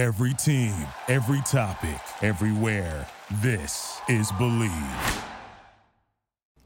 Every 0.00 0.32
team, 0.32 0.72
every 1.08 1.42
topic, 1.42 2.00
everywhere. 2.22 3.06
This 3.42 4.00
is 4.08 4.32
Bleav. 4.32 5.24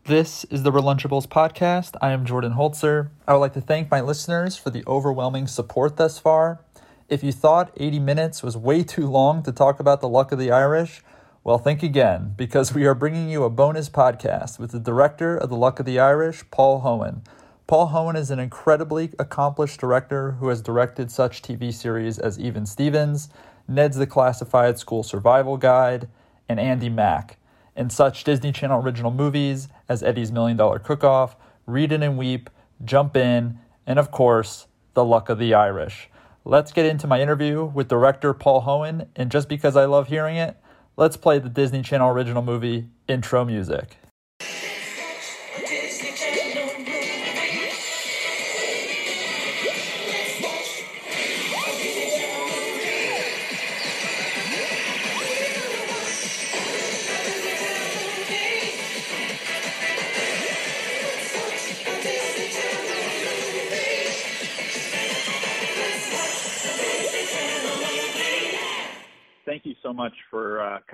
This 0.05 0.45
is 0.45 0.63
the 0.63 0.71
Relunchables 0.71 1.27
podcast. 1.27 1.97
I 2.01 2.13
am 2.13 2.25
Jordan 2.25 2.53
Holzer. 2.53 3.09
I 3.27 3.33
would 3.33 3.41
like 3.41 3.55
to 3.55 3.61
thank 3.61 3.91
my 3.91 4.01
listeners 4.01 4.57
for 4.57 4.71
the 4.71 4.85
overwhelming 4.87 5.49
support 5.49 5.97
thus 5.97 6.17
far. 6.17 6.61
If 7.09 7.25
you 7.25 7.33
thought 7.33 7.73
80 7.77 7.99
minutes 7.99 8.45
was 8.45 8.57
way 8.57 8.85
too 8.85 9.09
long 9.09 9.43
to 9.43 9.51
talk 9.51 9.81
about 9.81 10.01
the 10.01 10.09
luck 10.09 10.31
of 10.31 10.39
the 10.39 10.53
Irish, 10.53 11.03
well, 11.43 11.59
think 11.59 11.83
again, 11.83 12.35
because 12.37 12.73
we 12.73 12.87
are 12.87 12.95
bringing 12.95 13.29
you 13.29 13.43
a 13.43 13.51
bonus 13.51 13.89
podcast 13.89 14.61
with 14.61 14.71
the 14.71 14.79
director 14.79 15.37
of 15.37 15.51
The 15.51 15.57
Luck 15.57 15.81
of 15.81 15.87
the 15.87 15.99
Irish, 15.99 16.45
Paul 16.53 16.83
Hoen. 16.83 17.25
Paul 17.67 17.89
Hoen 17.89 18.15
is 18.15 18.31
an 18.31 18.39
incredibly 18.39 19.13
accomplished 19.19 19.81
director 19.81 20.33
who 20.33 20.49
has 20.49 20.61
directed 20.61 21.11
such 21.11 21.41
TV 21.41 21.73
series 21.73 22.19
as 22.19 22.39
Even 22.39 22.67
Stevens, 22.67 23.31
Ned's 23.67 23.97
Declassified 23.97 24.77
School 24.77 25.03
Survival 25.03 25.57
Guide, 25.57 26.07
and 26.47 26.61
Andi 26.61 26.93
Mack, 26.93 27.39
and 27.75 27.91
such 27.91 28.23
Disney 28.23 28.53
Channel 28.53 28.83
original 28.83 29.11
movies 29.11 29.69
as 29.89 30.03
Eddie's 30.03 30.31
Million 30.31 30.59
Dollar 30.59 30.79
Cook 30.79 31.05
Off, 31.05 31.37
Read 31.65 31.91
It 31.91 32.03
and 32.03 32.19
Weep, 32.19 32.51
Jump 32.85 33.17
In, 33.17 33.59
and 33.87 33.99
of 33.99 34.11
course, 34.11 34.67
The 34.93 35.05
Luck 35.05 35.31
of 35.31 35.39
the 35.39 35.55
Irish. 35.55 36.11
Let's 36.45 36.71
get 36.71 36.85
into 36.85 37.07
my 37.07 37.23
interview 37.23 37.65
with 37.65 37.89
director 37.89 38.35
Paul 38.35 38.61
Hoen, 38.61 39.09
and 39.17 39.31
just 39.31 39.49
because 39.49 39.75
I 39.75 39.87
love 39.87 40.09
hearing 40.09 40.37
it, 40.37 40.59
let's 40.99 41.17
play 41.17 41.39
the 41.39 41.49
Disney 41.49 41.81
Channel 41.81 42.11
original 42.11 42.43
movie 42.43 42.89
intro 43.09 43.43
music. 43.43 43.97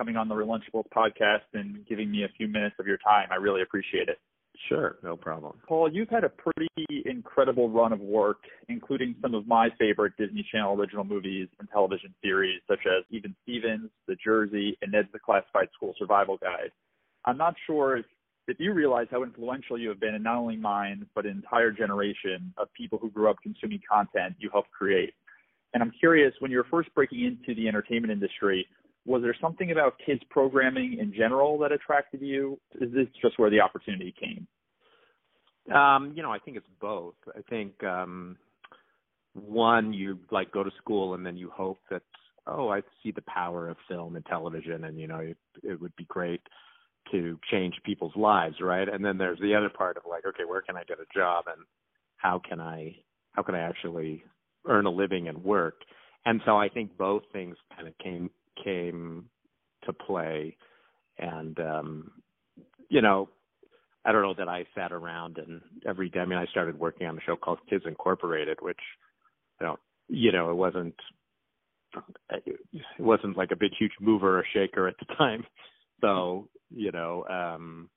Coming 0.00 0.16
on 0.16 0.28
the 0.28 0.34
Relunchables 0.34 0.86
podcast 0.96 1.42
and 1.52 1.86
giving 1.86 2.10
me 2.10 2.24
a 2.24 2.28
few 2.34 2.48
minutes 2.48 2.74
of 2.78 2.86
your 2.86 2.96
time. 2.96 3.28
I 3.30 3.34
really 3.34 3.60
appreciate 3.60 4.08
it. 4.08 4.16
Sure, 4.66 4.96
no 5.02 5.14
problem. 5.14 5.58
Paul, 5.68 5.92
you've 5.92 6.08
had 6.08 6.24
a 6.24 6.30
pretty 6.30 6.68
incredible 7.04 7.68
run 7.68 7.92
of 7.92 8.00
work, 8.00 8.38
including 8.70 9.14
some 9.20 9.34
of 9.34 9.46
my 9.46 9.68
favorite 9.78 10.14
Disney 10.16 10.42
Channel 10.50 10.80
original 10.80 11.04
movies 11.04 11.48
and 11.58 11.68
television 11.68 12.14
series, 12.24 12.62
such 12.66 12.78
as 12.86 13.04
Even 13.10 13.36
Stevens, 13.42 13.90
The 14.08 14.16
Jersey, 14.24 14.78
and 14.80 14.92
Ned's 14.92 15.08
Declassified 15.08 15.70
School 15.74 15.94
Survival 15.98 16.38
Guide. 16.38 16.72
I'm 17.26 17.36
not 17.36 17.54
sure 17.66 17.98
if, 17.98 18.06
if 18.48 18.58
you 18.58 18.72
realize 18.72 19.08
how 19.10 19.22
influential 19.22 19.78
you 19.78 19.90
have 19.90 20.00
been 20.00 20.14
in 20.14 20.22
not 20.22 20.36
only 20.36 20.56
mine, 20.56 21.04
but 21.14 21.26
an 21.26 21.32
entire 21.32 21.72
generation 21.72 22.54
of 22.56 22.72
people 22.72 22.98
who 22.98 23.10
grew 23.10 23.28
up 23.28 23.36
consuming 23.42 23.82
content 23.86 24.36
you 24.38 24.48
helped 24.50 24.70
create. 24.70 25.12
And 25.74 25.82
I'm 25.82 25.92
curious, 26.00 26.32
when 26.38 26.50
you 26.50 26.56
were 26.56 26.66
first 26.70 26.88
breaking 26.94 27.22
into 27.22 27.54
the 27.54 27.68
entertainment 27.68 28.10
industry, 28.10 28.66
was 29.06 29.22
there 29.22 29.36
something 29.40 29.70
about 29.70 29.94
kids 30.04 30.20
programming 30.30 30.98
in 30.98 31.12
general 31.12 31.58
that 31.58 31.72
attracted 31.72 32.20
you? 32.20 32.58
Is 32.80 32.92
this 32.92 33.06
just 33.20 33.38
where 33.38 33.50
the 33.50 33.60
opportunity 33.60 34.14
came? 34.18 34.46
Um, 35.74 36.12
you 36.14 36.22
know, 36.22 36.32
I 36.32 36.38
think 36.38 36.56
it's 36.56 36.66
both. 36.80 37.14
I 37.36 37.40
think 37.48 37.82
um 37.84 38.36
one, 39.34 39.92
you 39.92 40.18
like 40.30 40.50
go 40.52 40.64
to 40.64 40.70
school 40.82 41.14
and 41.14 41.24
then 41.24 41.36
you 41.36 41.50
hope 41.50 41.78
that 41.90 42.02
oh, 42.46 42.68
I 42.68 42.82
see 43.02 43.12
the 43.12 43.22
power 43.22 43.68
of 43.68 43.76
film 43.88 44.16
and 44.16 44.26
television 44.26 44.84
and 44.84 44.98
you 44.98 45.06
know, 45.06 45.18
it, 45.18 45.36
it 45.62 45.80
would 45.80 45.94
be 45.96 46.04
great 46.04 46.40
to 47.12 47.38
change 47.50 47.74
people's 47.84 48.14
lives, 48.16 48.56
right? 48.60 48.88
And 48.88 49.04
then 49.04 49.18
there's 49.18 49.38
the 49.40 49.54
other 49.54 49.70
part 49.70 49.96
of 49.96 50.02
like, 50.08 50.24
okay, 50.26 50.44
where 50.44 50.62
can 50.62 50.76
I 50.76 50.84
get 50.84 50.98
a 50.98 51.18
job 51.18 51.44
and 51.46 51.64
how 52.16 52.40
can 52.46 52.60
I 52.60 52.96
how 53.32 53.42
can 53.42 53.54
I 53.54 53.60
actually 53.60 54.24
earn 54.66 54.86
a 54.86 54.90
living 54.90 55.28
and 55.28 55.42
work? 55.42 55.76
And 56.26 56.40
so 56.44 56.56
I 56.56 56.68
think 56.68 56.96
both 56.98 57.22
things 57.32 57.56
kind 57.74 57.88
of 57.88 57.96
came 57.98 58.30
came 58.62 59.26
to 59.84 59.92
play. 59.92 60.56
And 61.18 61.58
um 61.60 62.10
you 62.90 63.00
know 63.00 63.28
i 64.04 64.12
don't 64.12 64.22
know 64.22 64.34
that 64.36 64.48
i 64.48 64.66
sat 64.74 64.92
around 64.92 65.38
and 65.38 65.62
every 65.86 66.10
day 66.10 66.20
i 66.20 66.26
mean 66.26 66.38
i 66.38 66.46
started 66.46 66.78
working 66.78 67.06
on 67.06 67.16
a 67.16 67.20
show 67.22 67.36
called 67.36 67.58
kids 67.70 67.84
incorporated 67.86 68.58
which 68.60 68.78
you 69.60 69.66
know 69.66 69.76
you 70.08 70.32
know 70.32 70.50
it 70.50 70.54
wasn't 70.54 70.94
it 72.30 72.60
wasn't 72.98 73.36
like 73.36 73.50
a 73.52 73.56
big 73.56 73.72
huge 73.78 73.92
mover 74.00 74.38
or 74.38 74.44
shaker 74.52 74.86
at 74.86 74.94
the 74.98 75.14
time. 75.16 75.44
So 76.00 76.48
you 76.70 76.92
know 76.92 77.24
um 77.28 77.88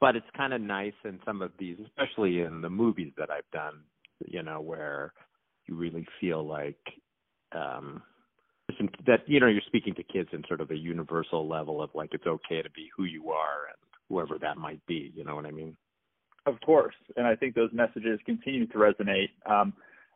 but 0.00 0.16
it's 0.16 0.26
kind 0.36 0.52
of 0.52 0.60
nice 0.60 0.92
in 1.04 1.18
some 1.24 1.40
of 1.40 1.50
these 1.58 1.78
especially 1.86 2.40
in 2.40 2.60
the 2.60 2.68
movies 2.70 3.12
that 3.16 3.30
i've 3.30 3.50
done 3.52 3.80
you 4.26 4.42
know 4.42 4.60
where 4.60 5.12
you 5.66 5.74
really 5.74 6.06
feel 6.20 6.46
like 6.46 6.78
um 7.52 8.02
that 9.06 9.20
you 9.26 9.40
know 9.40 9.46
you're 9.46 9.62
speaking 9.66 9.94
to 9.94 10.02
kids 10.02 10.28
in 10.32 10.42
sort 10.48 10.60
of 10.60 10.70
a 10.70 10.76
universal 10.76 11.48
level 11.48 11.80
of 11.80 11.90
like 11.94 12.10
it's 12.12 12.26
okay 12.26 12.62
to 12.62 12.70
be 12.70 12.90
who 12.96 13.04
you 13.04 13.30
are 13.30 13.68
and 13.68 13.76
whoever 14.08 14.38
that 14.38 14.56
might 14.56 14.84
be 14.86 15.12
you 15.14 15.24
know 15.24 15.34
what 15.34 15.46
i 15.46 15.50
mean? 15.50 15.76
Of 16.46 16.54
course 16.64 16.94
and 17.16 17.26
i 17.26 17.36
think 17.36 17.54
those 17.54 17.70
messages 17.72 18.18
continue 18.26 18.66
to 18.66 18.78
resonate. 18.78 19.30
Um 19.48 19.72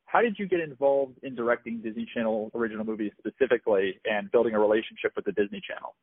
how 0.06 0.21
did 0.21 0.37
you 0.41 0.49
get 0.49 0.60
involved 0.60 1.16
in 1.22 1.34
directing 1.37 1.81
disney 1.81 2.09
channel 2.12 2.50
original 2.55 2.84
movies 2.84 3.12
specifically 3.19 4.00
and 4.05 4.31
building 4.33 4.55
a 4.55 4.59
relationship 4.59 5.12
with 5.15 5.25
the 5.25 5.33
disney 5.33 5.60
channel? 5.66 5.94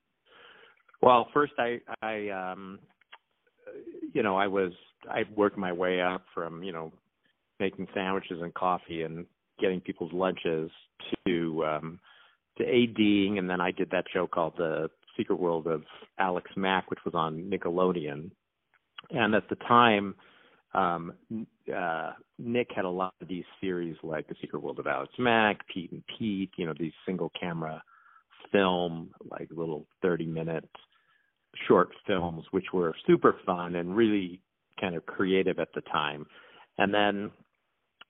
Well 1.01 1.27
first 1.33 1.53
i 1.59 1.79
i 2.01 2.29
um 2.29 2.79
you 4.13 4.23
know 4.23 4.37
i 4.37 4.47
was 4.47 4.71
i 5.09 5.23
worked 5.35 5.57
my 5.57 5.73
way 5.73 6.01
up 6.01 6.23
from 6.33 6.63
you 6.63 6.71
know 6.71 6.93
making 7.59 7.87
sandwiches 7.93 8.39
and 8.41 8.53
coffee 8.53 9.03
and 9.03 9.25
getting 9.59 9.81
people's 9.81 10.13
lunches 10.13 10.71
to 11.25 11.65
um 11.65 11.99
to 12.57 12.63
ADing, 12.63 13.37
and 13.37 13.49
then 13.49 13.61
I 13.61 13.71
did 13.71 13.89
that 13.91 14.05
show 14.13 14.27
called 14.27 14.53
The 14.57 14.89
Secret 15.15 15.39
World 15.39 15.67
of 15.67 15.83
Alex 16.19 16.49
Mack, 16.55 16.89
which 16.89 16.99
was 17.05 17.13
on 17.13 17.49
Nickelodeon. 17.49 18.31
And 19.11 19.35
at 19.35 19.47
the 19.49 19.55
time, 19.55 20.15
um, 20.73 21.13
uh, 21.75 22.11
Nick 22.37 22.69
had 22.75 22.85
a 22.85 22.89
lot 22.89 23.13
of 23.21 23.27
these 23.27 23.45
series 23.61 23.95
like 24.03 24.27
The 24.27 24.35
Secret 24.41 24.61
World 24.61 24.79
of 24.79 24.87
Alex 24.87 25.13
Mack, 25.17 25.59
Pete 25.73 25.91
and 25.91 26.03
Pete, 26.17 26.51
you 26.57 26.65
know, 26.65 26.73
these 26.77 26.93
single 27.05 27.31
camera 27.39 27.81
film, 28.51 29.09
like 29.29 29.49
little 29.51 29.87
30 30.01 30.25
minute 30.27 30.69
short 31.67 31.89
films, 32.05 32.43
which 32.51 32.67
were 32.73 32.95
super 33.05 33.35
fun 33.45 33.75
and 33.75 33.95
really 33.95 34.41
kind 34.79 34.95
of 34.95 35.05
creative 35.05 35.59
at 35.59 35.69
the 35.73 35.81
time. 35.81 36.25
And 36.77 36.93
then 36.93 37.31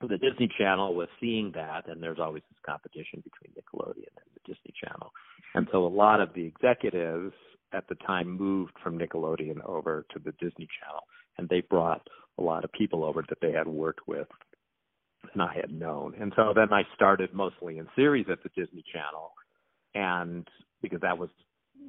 the 0.06 0.18
Disney 0.18 0.48
Channel 0.58 0.94
was 0.94 1.08
seeing 1.20 1.50
that, 1.54 1.88
and 1.88 2.02
there's 2.02 2.20
always 2.20 2.42
this 2.48 2.58
competition 2.64 3.22
between 3.24 3.52
Nickelodeon 3.56 4.14
and 4.16 4.30
the 4.34 4.40
Disney 4.46 4.72
Channel. 4.82 5.10
And 5.54 5.66
so 5.72 5.84
a 5.84 5.88
lot 5.88 6.20
of 6.20 6.32
the 6.34 6.44
executives 6.44 7.34
at 7.72 7.88
the 7.88 7.96
time 7.96 8.30
moved 8.30 8.74
from 8.82 8.98
Nickelodeon 8.98 9.64
over 9.64 10.06
to 10.12 10.18
the 10.20 10.32
Disney 10.32 10.68
Channel, 10.80 11.02
and 11.36 11.48
they 11.48 11.62
brought 11.62 12.06
a 12.38 12.42
lot 12.42 12.64
of 12.64 12.70
people 12.72 13.04
over 13.04 13.24
that 13.28 13.38
they 13.42 13.52
had 13.52 13.66
worked 13.66 14.06
with 14.06 14.28
and 15.32 15.42
I 15.42 15.54
had 15.54 15.72
known. 15.72 16.14
And 16.20 16.32
so 16.36 16.52
then 16.54 16.72
I 16.72 16.82
started 16.94 17.32
mostly 17.32 17.78
in 17.78 17.88
series 17.96 18.26
at 18.30 18.42
the 18.42 18.50
Disney 18.50 18.84
Channel, 18.92 19.32
and 19.94 20.46
because 20.82 21.00
that 21.00 21.18
was 21.18 21.30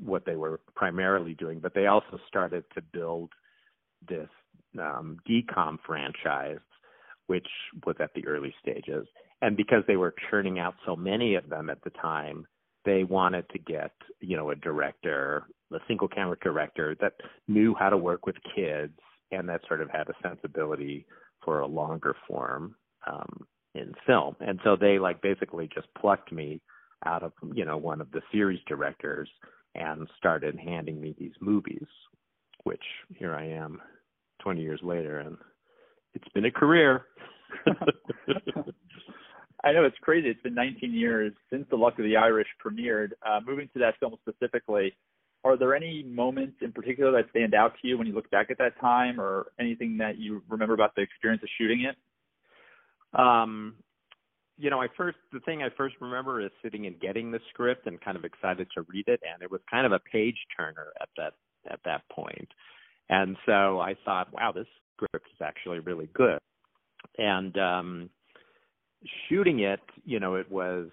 what 0.04 0.26
they 0.26 0.36
were 0.36 0.60
primarily 0.76 1.34
doing, 1.34 1.60
but 1.60 1.74
they 1.74 1.88
also 1.88 2.20
started 2.28 2.64
to 2.76 2.82
build 2.82 3.32
this 4.08 4.30
um, 4.80 5.18
DCOM 5.30 5.78
franchise 5.86 6.60
which 7.30 7.48
was 7.86 7.96
at 8.00 8.12
the 8.16 8.26
early 8.26 8.54
stages. 8.60 9.08
And 9.44 9.56
because 9.56 9.84
they 9.88 9.98
were 9.98 10.16
churning 10.32 10.58
out 10.58 10.74
so 10.84 10.96
many 10.96 11.36
of 11.36 11.48
them 11.48 11.70
at 11.70 11.82
the 11.84 11.92
time, 11.92 12.48
they 12.86 13.04
wanted 13.04 13.48
to 13.52 13.60
get, 13.60 13.92
you 14.20 14.36
know, 14.36 14.50
a 14.50 14.56
director, 14.56 15.44
a 15.72 15.78
single 15.88 16.08
camera 16.08 16.38
director 16.42 16.96
that 17.02 17.14
knew 17.48 17.76
how 17.78 17.90
to 17.90 17.98
work 17.98 18.26
with 18.26 18.36
kids 18.56 18.98
and 19.32 19.48
that 19.48 19.62
sort 19.68 19.82
of 19.82 19.92
had 19.92 20.10
a 20.10 20.28
sensibility 20.28 21.06
for 21.46 21.60
a 21.60 21.68
longer 21.68 22.16
form 22.28 22.76
um 23.08 23.46
in 23.76 23.94
film. 24.08 24.36
And 24.40 24.60
so 24.64 24.76
they 24.76 24.98
like 24.98 25.22
basically 25.22 25.70
just 25.72 25.88
plucked 26.02 26.32
me 26.32 26.60
out 27.06 27.22
of, 27.22 27.32
you 27.54 27.64
know, 27.64 27.78
one 27.78 28.02
of 28.02 28.10
the 28.10 28.22
series 28.32 28.60
directors 28.68 29.30
and 29.76 30.08
started 30.18 30.58
handing 30.58 31.00
me 31.00 31.16
these 31.20 31.36
movies, 31.40 31.86
which 32.64 32.82
here 33.16 33.36
I 33.36 33.46
am 33.46 33.80
20 34.42 34.62
years 34.62 34.80
later 34.82 35.20
and 35.20 35.38
it's 36.14 36.28
been 36.34 36.46
a 36.46 36.52
career. 36.52 37.06
I 39.64 39.74
know 39.74 39.84
it's 39.84 39.98
crazy. 40.02 40.30
It's 40.30 40.42
been 40.42 40.56
19 40.56 40.94
years 40.94 41.34
since 41.52 41.66
The 41.70 41.76
Luck 41.76 42.00
of 42.00 42.06
the 42.06 42.16
Irish 42.16 42.48
premiered. 42.66 43.10
Uh, 43.26 43.40
moving 43.46 43.70
to 43.74 43.80
that 43.80 43.96
film 44.00 44.16
specifically, 44.22 44.94
are 45.44 45.58
there 45.58 45.76
any 45.76 46.04
moments 46.04 46.58
in 46.62 46.72
particular 46.72 47.12
that 47.12 47.30
stand 47.32 47.54
out 47.54 47.74
to 47.82 47.88
you 47.88 47.98
when 47.98 48.08
you 48.08 48.14
look 48.14 48.30
back 48.30 48.52
at 48.52 48.58
that 48.58 48.80
time, 48.80 49.20
or 49.20 49.48
anything 49.60 49.98
that 49.98 50.18
you 50.18 50.42
remember 50.50 50.74
about 50.74 50.96
the 50.96 51.02
experience 51.02 51.44
of 51.44 51.50
shooting 51.58 51.82
it? 51.82 51.96
Um, 53.20 53.76
you 54.58 54.70
know, 54.70 54.82
I 54.82 54.88
first 54.98 55.18
the 55.32 55.40
thing 55.42 55.64
I 55.64 55.70
first 55.78 55.96
remember 56.02 56.42
is 56.42 56.52
sitting 56.62 56.86
and 56.86 57.00
getting 57.00 57.32
the 57.32 57.40
script 57.50 57.88
and 57.88 58.00
kind 58.02 58.18
of 58.18 58.26
excited 58.26 58.68
to 58.76 58.86
read 58.90 59.08
it, 59.08 59.22
and 59.24 59.42
it 59.42 59.50
was 59.50 59.62
kind 59.72 59.86
of 59.86 59.94
a 59.94 60.00
page 60.00 60.38
turner 60.56 60.88
at 61.02 61.10
that 61.18 61.34
at 61.72 61.80
that 61.86 62.02
point. 62.12 62.48
And 63.10 63.38
so 63.46 63.80
I 63.80 63.96
thought, 64.06 64.32
wow, 64.34 64.52
this 64.52 64.68
script 65.00 65.28
is 65.28 65.42
actually 65.42 65.80
really 65.80 66.10
good. 66.14 66.40
And 67.18 67.58
um 67.58 68.10
shooting 69.28 69.60
it, 69.62 69.80
you 70.06 70.20
know, 70.20 70.36
it 70.36 70.50
was 70.52 70.88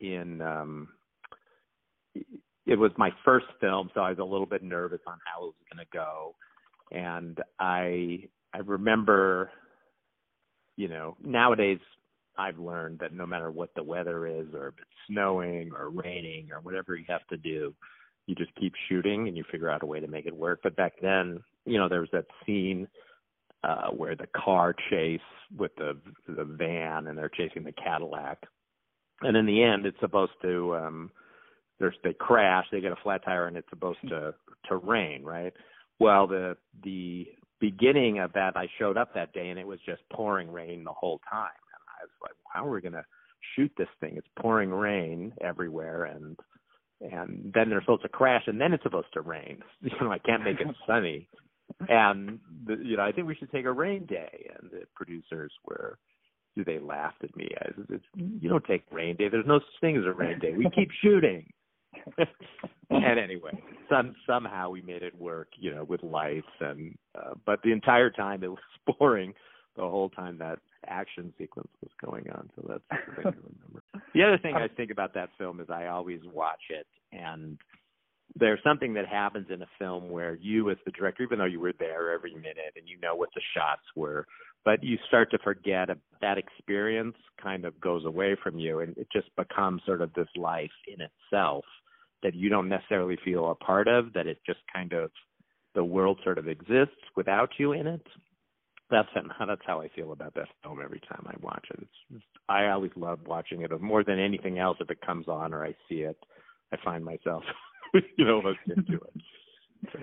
in 0.00 0.40
um 0.40 0.88
it 2.66 2.78
was 2.78 2.90
my 2.96 3.10
first 3.24 3.46
film, 3.60 3.90
so 3.94 4.00
I 4.00 4.10
was 4.10 4.18
a 4.18 4.24
little 4.24 4.46
bit 4.46 4.62
nervous 4.62 5.00
on 5.06 5.18
how 5.24 5.44
it 5.44 5.46
was 5.46 5.54
going 5.72 5.86
to 5.86 5.96
go. 5.96 6.34
And 6.90 7.38
I 7.58 8.28
I 8.52 8.58
remember, 8.58 9.50
you 10.76 10.88
know, 10.88 11.16
nowadays 11.24 11.78
I've 12.38 12.58
learned 12.58 12.98
that 12.98 13.14
no 13.14 13.26
matter 13.26 13.50
what 13.50 13.70
the 13.74 13.82
weather 13.82 14.26
is, 14.26 14.46
or 14.52 14.68
if 14.68 14.74
it's 14.78 14.90
snowing 15.08 15.70
or 15.72 15.90
raining 15.90 16.50
or 16.52 16.60
whatever 16.60 16.96
you 16.96 17.04
have 17.08 17.26
to 17.28 17.36
do, 17.36 17.74
you 18.26 18.34
just 18.34 18.54
keep 18.56 18.72
shooting 18.88 19.28
and 19.28 19.36
you 19.36 19.44
figure 19.50 19.70
out 19.70 19.82
a 19.82 19.86
way 19.86 20.00
to 20.00 20.08
make 20.08 20.26
it 20.26 20.36
work. 20.36 20.60
But 20.62 20.76
back 20.76 20.94
then, 21.00 21.40
you 21.64 21.78
know, 21.78 21.88
there 21.88 22.00
was 22.00 22.10
that 22.12 22.26
scene 22.44 22.88
uh 23.66 23.90
where 23.90 24.16
the 24.16 24.28
car 24.36 24.74
chase 24.90 25.20
with 25.56 25.74
the 25.76 25.98
the 26.28 26.44
van 26.44 27.06
and 27.06 27.18
they're 27.18 27.30
chasing 27.30 27.64
the 27.64 27.72
Cadillac. 27.72 28.38
And 29.22 29.36
in 29.36 29.46
the 29.46 29.62
end 29.62 29.86
it's 29.86 30.00
supposed 30.00 30.32
to 30.42 30.76
um 30.76 31.10
there's 31.78 31.94
they 32.04 32.14
crash, 32.14 32.66
they 32.70 32.80
get 32.80 32.92
a 32.92 33.02
flat 33.02 33.24
tire 33.24 33.46
and 33.46 33.56
it's 33.56 33.68
supposed 33.70 33.98
to 34.08 34.34
to 34.68 34.76
rain, 34.76 35.22
right? 35.24 35.52
Well, 35.98 36.26
the 36.26 36.56
the 36.82 37.26
beginning 37.60 38.18
of 38.18 38.32
that 38.34 38.56
I 38.56 38.68
showed 38.78 38.96
up 38.96 39.14
that 39.14 39.32
day 39.32 39.48
and 39.48 39.58
it 39.58 39.66
was 39.66 39.78
just 39.86 40.02
pouring 40.12 40.50
rain 40.52 40.84
the 40.84 40.92
whole 40.92 41.20
time. 41.30 41.48
And 41.72 41.82
I 41.88 42.04
was 42.04 42.10
like, 42.22 42.36
how 42.52 42.66
are 42.66 42.70
we 42.70 42.80
to 42.82 43.04
shoot 43.54 43.72
this 43.76 43.88
thing? 44.00 44.14
It's 44.16 44.28
pouring 44.38 44.70
rain 44.70 45.32
everywhere 45.40 46.04
and 46.04 46.36
and 47.00 47.52
then 47.54 47.68
they're 47.68 47.82
supposed 47.82 48.02
to 48.02 48.08
crash 48.08 48.44
and 48.46 48.60
then 48.60 48.72
it's 48.72 48.82
supposed 48.82 49.12
to 49.14 49.20
rain. 49.20 49.62
You 49.82 49.90
know, 50.00 50.12
I 50.12 50.18
can't 50.18 50.44
make 50.44 50.60
it 50.60 50.66
sunny. 50.86 51.28
And 51.88 52.38
the, 52.66 52.76
you 52.82 52.96
know, 52.96 53.02
I 53.02 53.12
think 53.12 53.26
we 53.26 53.34
should 53.34 53.52
take 53.52 53.66
a 53.66 53.72
rain 53.72 54.06
day 54.06 54.50
and 54.58 54.70
the 54.70 54.86
producers 54.94 55.52
were 55.66 55.98
do 56.56 56.64
they 56.64 56.78
laughed 56.78 57.22
at 57.22 57.36
me. 57.36 57.48
I 57.60 57.66
said, 57.90 58.00
you 58.16 58.48
don't 58.48 58.64
take 58.64 58.84
rain 58.90 59.14
day. 59.16 59.28
There's 59.28 59.46
no 59.46 59.58
such 59.58 59.80
thing 59.82 59.96
as 59.98 60.04
a 60.06 60.12
rain 60.12 60.38
day. 60.38 60.54
We 60.56 60.70
keep 60.74 60.88
shooting. 61.02 61.52
and 62.90 63.18
anyway, 63.18 63.52
some 63.90 64.14
somehow 64.26 64.70
we 64.70 64.80
made 64.80 65.02
it 65.02 65.18
work, 65.20 65.48
you 65.58 65.74
know, 65.74 65.84
with 65.84 66.02
lights 66.02 66.46
and 66.60 66.96
uh, 67.14 67.34
but 67.44 67.60
the 67.62 67.72
entire 67.72 68.10
time 68.10 68.42
it 68.42 68.48
was 68.48 68.58
boring 68.98 69.34
the 69.76 69.82
whole 69.82 70.08
time 70.08 70.38
that 70.38 70.58
action 70.88 71.32
sequence 71.38 71.68
was 71.82 71.90
going 72.04 72.24
on. 72.30 72.48
So 72.56 72.64
that's 72.66 72.82
the 72.90 73.22
thing 73.22 73.24
I 73.26 73.28
remember. 73.28 73.82
The 74.14 74.22
other 74.22 74.38
thing 74.38 74.54
I 74.54 74.68
think 74.68 74.90
about 74.90 75.12
that 75.14 75.30
film 75.36 75.60
is 75.60 75.68
I 75.68 75.86
always 75.86 76.20
watch 76.32 76.62
it 76.70 76.86
and 77.12 77.58
there's 78.38 78.60
something 78.62 78.94
that 78.94 79.06
happens 79.06 79.46
in 79.50 79.62
a 79.62 79.68
film 79.78 80.10
where 80.10 80.34
you 80.34 80.70
as 80.70 80.76
the 80.84 80.92
director, 80.92 81.22
even 81.22 81.38
though 81.38 81.46
you 81.46 81.60
were 81.60 81.72
there 81.78 82.12
every 82.12 82.34
minute 82.34 82.74
and 82.76 82.86
you 82.86 82.98
know 83.00 83.14
what 83.14 83.30
the 83.34 83.40
shots 83.56 83.82
were, 83.94 84.26
but 84.64 84.82
you 84.82 84.98
start 85.08 85.30
to 85.30 85.38
forget 85.38 85.88
that 86.20 86.38
experience 86.38 87.16
kind 87.42 87.64
of 87.64 87.80
goes 87.80 88.04
away 88.04 88.36
from 88.42 88.58
you 88.58 88.80
and 88.80 88.96
it 88.98 89.08
just 89.12 89.28
becomes 89.36 89.80
sort 89.86 90.02
of 90.02 90.12
this 90.14 90.28
life 90.36 90.70
in 90.86 90.98
itself 91.00 91.64
that 92.22 92.34
you 92.34 92.48
don't 92.48 92.68
necessarily 92.68 93.16
feel 93.24 93.50
a 93.50 93.54
part 93.54 93.88
of, 93.88 94.12
that 94.12 94.26
it 94.26 94.38
just 94.44 94.60
kind 94.72 94.92
of 94.92 95.10
the 95.74 95.84
world 95.84 96.18
sort 96.24 96.38
of 96.38 96.48
exists 96.48 96.96
without 97.16 97.50
you 97.58 97.72
in 97.72 97.86
it. 97.86 98.06
That's 98.90 99.08
that's 99.46 99.62
how 99.66 99.80
I 99.80 99.88
feel 99.94 100.12
about 100.12 100.34
that 100.34 100.48
film 100.62 100.80
every 100.82 101.00
time 101.00 101.24
I 101.26 101.34
watch 101.40 101.66
it. 101.70 101.88
It's 102.14 102.24
I 102.48 102.68
always 102.68 102.92
love 102.96 103.20
watching 103.26 103.62
it 103.62 103.80
more 103.80 104.04
than 104.04 104.18
anything 104.18 104.58
else. 104.58 104.78
If 104.80 104.90
it 104.90 105.00
comes 105.04 105.28
on 105.28 105.52
or 105.52 105.64
I 105.64 105.74
see 105.88 106.00
it, 106.00 106.16
I 106.72 106.76
find 106.84 107.04
myself, 107.04 107.44
you 108.16 108.24
know, 108.24 108.40
hooked 108.40 108.68
into 108.68 108.94
it. 108.94 109.22
So, 109.92 109.98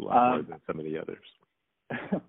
a 0.00 0.02
lot 0.02 0.14
more 0.14 0.38
um, 0.38 0.46
than 0.48 0.60
some 0.66 0.78
of 0.78 0.84
the 0.84 0.98
others. 0.98 1.24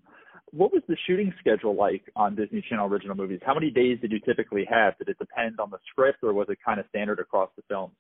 what 0.51 0.71
was 0.71 0.83
the 0.87 0.97
shooting 1.07 1.33
schedule 1.39 1.75
like 1.75 2.03
on 2.15 2.35
Disney 2.35 2.63
Channel 2.69 2.87
original 2.87 3.15
movies? 3.15 3.39
How 3.45 3.53
many 3.53 3.69
days 3.69 3.99
did 4.01 4.11
you 4.11 4.19
typically 4.19 4.65
have? 4.69 4.97
Did 4.97 5.09
it 5.09 5.17
depend 5.19 5.59
on 5.59 5.69
the 5.69 5.79
script, 5.89 6.19
or 6.23 6.33
was 6.33 6.47
it 6.49 6.59
kind 6.65 6.79
of 6.79 6.85
standard 6.89 7.19
across 7.19 7.49
the 7.55 7.63
films? 7.67 7.93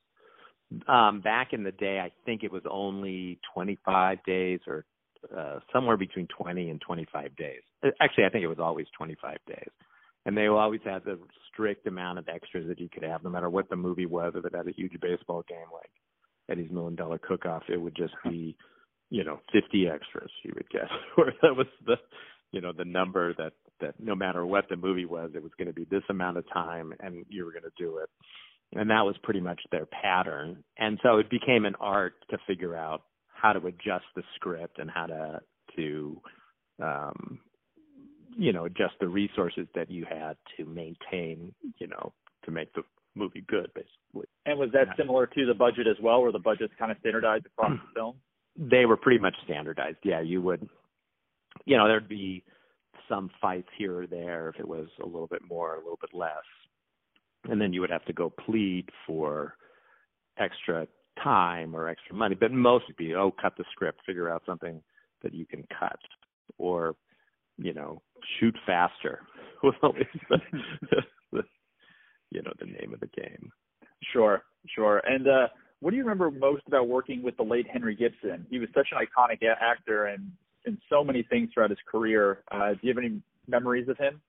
Um, 0.87 1.21
back 1.21 1.53
in 1.53 1.63
the 1.63 1.71
day, 1.71 1.99
I 1.99 2.11
think 2.25 2.43
it 2.43 2.51
was 2.51 2.63
only 2.69 3.39
25 3.53 4.17
days 4.25 4.59
or 4.67 4.85
uh, 5.35 5.59
somewhere 5.71 5.97
between 5.97 6.27
20 6.37 6.69
and 6.69 6.81
25 6.81 7.35
days. 7.35 7.61
Uh, 7.83 7.89
actually, 8.01 8.25
I 8.25 8.29
think 8.29 8.43
it 8.43 8.47
was 8.47 8.59
always 8.59 8.87
25 8.97 9.37
days. 9.47 9.69
And 10.25 10.37
they 10.37 10.47
always 10.47 10.81
had 10.85 11.03
the 11.03 11.19
strict 11.51 11.85
amount 11.85 12.17
of 12.19 12.27
extras 12.29 12.67
that 12.67 12.79
you 12.79 12.89
could 12.89 13.03
have, 13.03 13.23
no 13.23 13.29
matter 13.29 13.49
what 13.49 13.69
the 13.69 13.75
movie 13.75 14.05
was. 14.05 14.33
If 14.35 14.45
it 14.45 14.55
had 14.55 14.67
a 14.67 14.71
huge 14.71 14.99
baseball 15.01 15.43
game 15.47 15.67
like 15.73 15.91
Eddie's 16.49 16.71
Million 16.71 16.95
Dollar 16.95 17.19
Cook 17.19 17.45
Off, 17.45 17.63
it 17.69 17.77
would 17.77 17.95
just 17.95 18.13
be, 18.23 18.55
you 19.09 19.23
know, 19.23 19.39
50 19.51 19.87
extras 19.87 20.31
you 20.43 20.51
would 20.55 20.69
get. 20.69 20.87
or 21.17 21.33
that 21.41 21.55
was 21.55 21.67
the, 21.85 21.95
you 22.51 22.61
know, 22.61 22.71
the 22.75 22.85
number 22.85 23.33
that 23.35 23.53
that 23.81 23.95
no 23.99 24.15
matter 24.15 24.45
what 24.45 24.65
the 24.69 24.77
movie 24.77 25.05
was, 25.05 25.31
it 25.35 25.43
was 25.43 25.51
going 25.57 25.67
to 25.67 25.73
be 25.73 25.85
this 25.89 26.03
amount 26.09 26.37
of 26.37 26.45
time, 26.53 26.93
and 26.99 27.25
you 27.27 27.43
were 27.43 27.51
going 27.51 27.63
to 27.63 27.71
do 27.77 27.97
it 27.97 28.09
and 28.75 28.89
that 28.89 29.01
was 29.01 29.15
pretty 29.23 29.39
much 29.39 29.61
their 29.71 29.85
pattern. 29.85 30.63
And 30.77 30.99
so 31.03 31.17
it 31.17 31.29
became 31.29 31.65
an 31.65 31.75
art 31.79 32.13
to 32.31 32.37
figure 32.47 32.75
out 32.75 33.03
how 33.27 33.53
to 33.53 33.65
adjust 33.67 34.05
the 34.15 34.23
script 34.35 34.79
and 34.79 34.89
how 34.89 35.05
to 35.07 35.39
to 35.75 36.21
um, 36.81 37.39
you 38.37 38.53
know 38.53 38.65
adjust 38.65 38.93
the 38.99 39.07
resources 39.07 39.67
that 39.75 39.89
you 39.89 40.05
had 40.09 40.37
to 40.57 40.65
maintain 40.65 41.53
you 41.77 41.87
know 41.87 42.13
to 42.45 42.51
make 42.51 42.73
the 42.73 42.83
movie 43.15 43.43
good 43.47 43.69
basically. 43.73 44.27
And 44.45 44.59
was 44.59 44.69
that 44.73 44.87
yeah. 44.87 44.93
similar 44.97 45.27
to 45.27 45.45
the 45.45 45.53
budget 45.53 45.87
as 45.87 45.97
well, 46.01 46.21
where 46.21 46.31
the 46.31 46.39
budget's 46.39 46.73
kind 46.77 46.91
of 46.91 46.97
standardized 46.99 47.45
across 47.45 47.71
the 47.71 47.93
film? 47.95 48.15
They 48.55 48.85
were 48.85 48.97
pretty 48.97 49.17
much 49.17 49.33
standardized. 49.45 49.97
Yeah, 50.03 50.21
you 50.21 50.39
would, 50.43 50.69
you 51.65 51.75
know, 51.75 51.87
there'd 51.87 52.07
be 52.07 52.43
some 53.09 53.31
fights 53.41 53.69
here 53.79 54.01
or 54.01 54.05
there 54.05 54.49
if 54.49 54.59
it 54.59 54.67
was 54.67 54.85
a 55.01 55.07
little 55.07 55.25
bit 55.25 55.41
more, 55.49 55.73
a 55.73 55.79
little 55.79 55.97
bit 55.99 56.13
less 56.13 56.43
and 57.49 57.59
then 57.59 57.73
you 57.73 57.81
would 57.81 57.89
have 57.89 58.05
to 58.05 58.13
go 58.13 58.29
plead 58.29 58.89
for 59.05 59.55
extra 60.39 60.87
time 61.23 61.75
or 61.75 61.87
extra 61.87 62.15
money. 62.15 62.35
But 62.35 62.51
most 62.51 62.85
would 62.87 62.97
be, 62.97 63.13
oh, 63.13 63.33
cut 63.39 63.53
the 63.57 63.65
script, 63.71 64.01
figure 64.05 64.29
out 64.29 64.43
something 64.45 64.81
that 65.21 65.33
you 65.33 65.45
can 65.45 65.65
cut, 65.77 65.99
or 66.57 66.95
you 67.57 67.73
know, 67.73 68.01
shoot 68.39 68.55
faster. 68.65 69.21
Was 69.63 69.75
always 69.81 70.05
the, 70.29 70.37
the, 70.91 71.01
you 72.33 72.41
know 72.41 72.53
the 72.59 72.65
name 72.65 72.93
of 72.93 72.99
the 72.99 73.07
game. 73.07 73.51
Sure, 74.11 74.43
sure. 74.75 75.01
And 75.05 75.27
uh, 75.27 75.47
what 75.79 75.91
do 75.91 75.97
you 75.97 76.03
remember 76.03 76.31
most 76.31 76.63
about 76.67 76.87
working 76.87 77.21
with 77.21 77.37
the 77.37 77.43
late 77.43 77.67
Henry 77.71 77.95
Gibson? 77.95 78.45
He 78.49 78.59
was 78.59 78.69
such 78.75 78.87
an 78.91 78.97
iconic 78.97 79.39
actor 79.61 80.07
and 80.07 80.31
in 80.65 80.77
so 80.89 81.03
many 81.03 81.23
things 81.23 81.49
throughout 81.53 81.69
his 81.69 81.79
career. 81.89 82.43
Uh, 82.51 82.71
do 82.71 82.79
you 82.81 82.89
have 82.89 82.97
any 82.97 83.21
memories 83.47 83.87
of 83.89 83.97
him? 83.97 84.21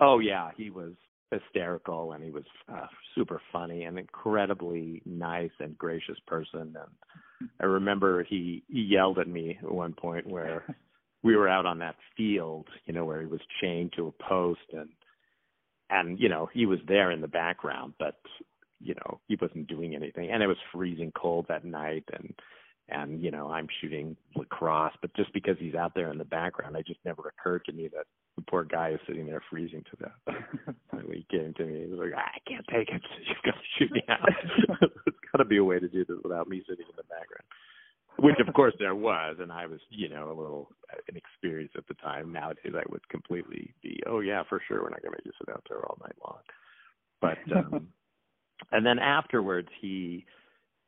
Oh 0.00 0.18
yeah, 0.18 0.50
he 0.56 0.70
was 0.70 0.92
hysterical 1.30 2.12
and 2.12 2.22
he 2.22 2.30
was 2.30 2.44
uh, 2.72 2.86
super 3.14 3.40
funny 3.52 3.84
and 3.84 3.98
incredibly 3.98 5.02
nice 5.04 5.50
and 5.58 5.76
gracious 5.76 6.18
person 6.26 6.60
and 6.60 6.90
I 7.60 7.64
remember 7.64 8.24
he, 8.24 8.62
he 8.68 8.80
yelled 8.80 9.18
at 9.18 9.28
me 9.28 9.58
at 9.62 9.70
one 9.70 9.92
point 9.92 10.26
where 10.26 10.64
we 11.22 11.36
were 11.36 11.48
out 11.48 11.66
on 11.66 11.78
that 11.80 11.96
field, 12.16 12.68
you 12.86 12.94
know, 12.94 13.04
where 13.04 13.20
he 13.20 13.26
was 13.26 13.40
chained 13.60 13.92
to 13.96 14.08
a 14.08 14.28
post 14.28 14.60
and 14.72 14.88
and 15.90 16.18
you 16.18 16.28
know, 16.28 16.48
he 16.52 16.66
was 16.66 16.78
there 16.86 17.10
in 17.10 17.20
the 17.20 17.28
background 17.28 17.94
but 17.98 18.16
you 18.80 18.94
know, 18.94 19.20
he 19.26 19.36
wasn't 19.40 19.66
doing 19.68 19.94
anything 19.94 20.30
and 20.30 20.42
it 20.42 20.46
was 20.46 20.56
freezing 20.72 21.12
cold 21.14 21.46
that 21.48 21.64
night 21.64 22.04
and 22.12 22.34
and 22.88 23.20
you 23.22 23.30
know 23.30 23.50
I'm 23.50 23.66
shooting 23.80 24.16
lacrosse, 24.36 24.92
but 25.00 25.14
just 25.14 25.32
because 25.32 25.56
he's 25.58 25.74
out 25.74 25.92
there 25.94 26.10
in 26.10 26.18
the 26.18 26.24
background, 26.24 26.76
it 26.76 26.86
just 26.86 27.00
never 27.04 27.22
occurred 27.28 27.64
to 27.66 27.72
me 27.72 27.88
that 27.88 28.06
the 28.36 28.44
poor 28.48 28.64
guy 28.64 28.90
is 28.90 29.00
sitting 29.06 29.26
there 29.26 29.42
freezing 29.50 29.82
to 29.90 29.96
death. 29.96 30.36
when 30.90 31.06
he 31.12 31.26
came 31.30 31.52
to 31.54 31.64
me, 31.64 31.84
he 31.84 31.90
was 31.90 31.98
like, 31.98 32.12
ah, 32.16 32.30
"I 32.34 32.38
can't 32.48 32.66
take 32.70 32.88
it. 32.90 33.02
You've 33.26 33.44
got 33.44 33.54
to 33.58 33.66
shoot 33.78 33.90
me 33.90 34.02
out. 34.08 34.28
There's 34.80 35.16
got 35.32 35.38
to 35.38 35.44
be 35.44 35.58
a 35.58 35.64
way 35.64 35.80
to 35.80 35.88
do 35.88 36.04
this 36.04 36.18
without 36.22 36.48
me 36.48 36.62
sitting 36.68 36.86
in 36.88 36.96
the 36.96 37.02
background." 37.04 37.44
Which 38.18 38.36
of 38.46 38.52
course 38.54 38.74
there 38.78 38.94
was, 38.94 39.36
and 39.40 39.52
I 39.52 39.66
was, 39.66 39.80
you 39.90 40.08
know, 40.08 40.28
a 40.28 40.38
little 40.38 40.70
inexperienced 41.08 41.76
at 41.76 41.86
the 41.86 41.94
time. 41.94 42.32
Nowadays, 42.32 42.72
I 42.74 42.82
would 42.90 43.06
completely 43.08 43.74
be, 43.82 44.00
"Oh 44.06 44.20
yeah, 44.20 44.42
for 44.48 44.60
sure, 44.66 44.82
we're 44.82 44.90
not 44.90 45.02
going 45.02 45.12
to 45.12 45.18
make 45.18 45.26
you 45.26 45.32
sit 45.38 45.52
out 45.52 45.64
there 45.68 45.84
all 45.84 45.98
night 46.02 46.16
long." 46.24 46.40
But 47.20 47.56
um 47.56 47.88
and 48.72 48.84
then 48.84 48.98
afterwards, 48.98 49.68
he, 49.80 50.24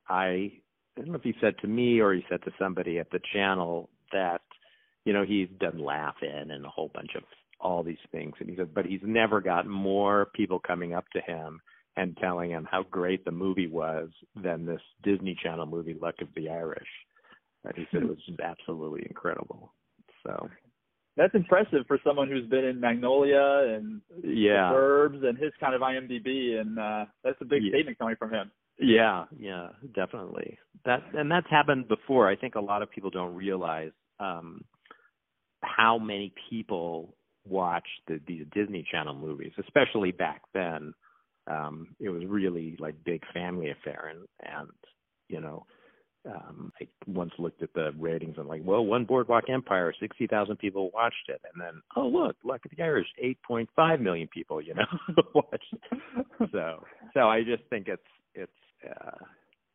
I 0.08 0.52
I 0.96 1.00
don't 1.02 1.08
know 1.08 1.14
if 1.16 1.22
he 1.22 1.34
said 1.40 1.54
to 1.60 1.68
me 1.68 2.00
or 2.00 2.12
he 2.12 2.24
said 2.28 2.42
to 2.44 2.50
somebody 2.58 2.98
at 2.98 3.10
the 3.10 3.20
channel 3.32 3.88
that, 4.12 4.40
you 5.04 5.12
know, 5.12 5.24
he's 5.24 5.48
done 5.60 5.78
Laugh-In 5.78 6.50
and 6.50 6.64
a 6.64 6.68
whole 6.68 6.90
bunch 6.92 7.10
of 7.16 7.22
all 7.60 7.84
these 7.84 7.96
things. 8.10 8.34
And 8.40 8.50
he 8.50 8.56
said, 8.56 8.74
but 8.74 8.84
he's 8.84 9.00
never 9.04 9.40
got 9.40 9.66
more 9.66 10.26
people 10.34 10.58
coming 10.58 10.94
up 10.94 11.04
to 11.12 11.20
him 11.20 11.60
and 11.96 12.16
telling 12.16 12.50
him 12.50 12.66
how 12.68 12.82
great 12.90 13.24
the 13.24 13.30
movie 13.30 13.68
was 13.68 14.08
than 14.42 14.66
this 14.66 14.80
Disney 15.04 15.36
Channel 15.40 15.66
movie, 15.66 15.96
Luck 16.00 16.16
of 16.20 16.28
the 16.34 16.48
Irish. 16.48 16.88
And 17.68 17.76
he 17.76 17.84
said 17.92 18.02
it 18.02 18.08
was 18.08 18.18
just 18.26 18.40
absolutely 18.40 19.04
incredible. 19.08 19.72
So, 20.26 20.48
That's 21.16 21.34
impressive 21.34 21.84
for 21.86 21.98
someone 22.04 22.28
who's 22.28 22.46
been 22.48 22.64
in 22.64 22.80
Magnolia 22.80 23.76
and 23.76 24.00
yeah. 24.22 24.70
Burbs 24.72 25.24
and 25.24 25.36
his 25.38 25.52
kind 25.60 25.74
of 25.74 25.80
IMDb, 25.82 26.60
and 26.60 26.78
uh, 26.78 27.04
that's 27.24 27.40
a 27.40 27.44
big 27.44 27.62
Yeah. 27.64 27.70
statement 27.72 27.98
coming 27.98 28.16
from 28.16 28.30
him. 28.30 28.50
Yeah, 28.80 29.24
yeah, 29.36 29.70
definitely. 29.94 30.56
That 30.84 31.02
and 31.14 31.28
that's 31.30 31.50
happened 31.50 31.88
before. 31.88 32.28
I 32.28 32.36
think 32.36 32.54
a 32.54 32.60
lot 32.60 32.82
of 32.82 32.90
people 32.90 33.10
don't 33.10 33.34
realize 33.34 33.90
um 34.20 34.64
how 35.62 35.98
many 35.98 36.32
people 36.48 37.16
watch 37.44 37.88
the 38.06 38.20
these 38.28 38.44
Disney 38.54 38.84
Channel 38.90 39.14
movies, 39.14 39.52
especially 39.58 40.12
back 40.12 40.42
then. 40.54 40.94
Um 41.50 41.96
it 41.98 42.08
was 42.10 42.22
really 42.26 42.76
like 42.78 42.94
big 43.04 43.22
family 43.34 43.70
affair 43.70 44.12
and 44.12 44.28
and 44.42 44.70
you 45.28 45.40
know, 45.40 45.66
um 46.28 46.72
I 46.80 46.86
once 47.06 47.32
looked 47.38 47.62
at 47.62 47.72
the 47.74 47.92
ratings 47.98 48.36
and 48.38 48.46
like, 48.46 48.62
well, 48.64 48.84
one 48.84 49.04
Boardwalk 49.04 49.44
Empire, 49.48 49.92
60,000 49.98 50.56
people 50.56 50.90
watched 50.92 51.28
it 51.28 51.40
and 51.52 51.62
then 51.62 51.80
oh 51.96 52.06
look, 52.06 52.36
Luck 52.44 52.64
of 52.64 52.70
the 52.76 52.82
Irish, 52.82 53.08
8.5 53.50 54.00
million 54.00 54.28
people, 54.28 54.60
you 54.60 54.74
know, 54.74 54.86
watched. 55.34 55.74
So, 56.52 56.84
so 57.14 57.20
I 57.28 57.42
just 57.42 57.62
think 57.70 57.88
it's 57.88 58.02
it's 58.34 58.52
uh 58.88 59.24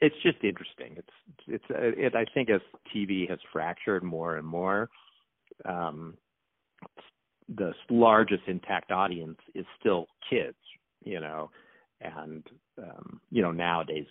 it's 0.01 0.15
just 0.21 0.43
interesting. 0.43 0.95
It's 0.97 1.09
it's 1.47 1.65
uh, 1.69 2.05
it 2.05 2.15
I 2.15 2.25
think 2.33 2.49
as 2.49 2.61
TV 2.95 3.29
has 3.29 3.39
fractured 3.51 4.03
more 4.03 4.37
and 4.37 4.47
more 4.47 4.89
um 5.65 6.15
the 7.55 7.73
largest 7.89 8.43
intact 8.47 8.91
audience 8.91 9.37
is 9.53 9.65
still 9.79 10.07
kids, 10.29 10.57
you 11.03 11.19
know, 11.19 11.49
and 12.01 12.43
um 12.77 13.21
you 13.31 13.41
know 13.41 13.51
nowadays 13.51 14.05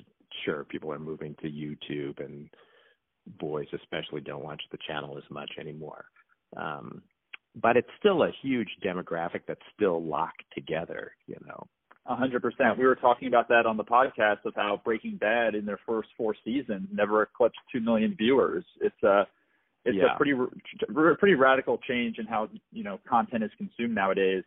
sure 0.45 0.65
people 0.65 0.93
are 0.93 0.99
moving 0.99 1.35
to 1.43 1.49
YouTube 1.51 2.25
and 2.25 2.49
boys 3.39 3.69
especially 3.73 4.21
don't 4.21 4.43
watch 4.45 4.63
the 4.73 4.79
channel 4.87 5.17
as 5.17 5.25
much 5.31 5.51
anymore. 5.59 6.05
Um 6.57 7.03
but 7.55 7.77
it's 7.77 7.89
still 7.99 8.23
a 8.23 8.31
huge 8.43 8.69
demographic 8.83 9.43
that's 9.47 9.61
still 9.75 10.03
locked 10.03 10.43
together, 10.55 11.13
you 11.27 11.37
know. 11.47 11.67
A 12.07 12.17
hundred 12.17 12.43
percent. 12.43 12.79
We 12.79 12.87
were 12.87 12.97
talking 12.97 13.29
about 13.29 13.47
that 13.49 13.67
on 13.67 13.77
the 13.77 13.85
podcast 13.85 14.45
of 14.45 14.55
how 14.57 14.81
Breaking 14.85 15.17
Bad 15.17 15.55
in 15.55 15.65
their 15.67 15.79
first 15.87 16.09
four 16.17 16.35
seasons 16.45 16.89
never 16.91 17.23
eclipsed 17.23 17.59
two 17.71 17.81
million 17.81 18.15
viewers. 18.17 18.65
It's 18.81 19.01
a 19.05 19.27
it's 19.85 19.97
Yeah. 19.97 20.15
a 20.15 20.17
pretty 20.17 20.33
pretty 21.19 21.35
radical 21.35 21.79
change 21.79 22.19
in 22.19 22.27
how 22.27 22.49
you 22.73 22.83
know 22.83 22.99
content 23.09 23.45
is 23.45 23.51
consumed 23.57 23.95
nowadays. 23.95 24.43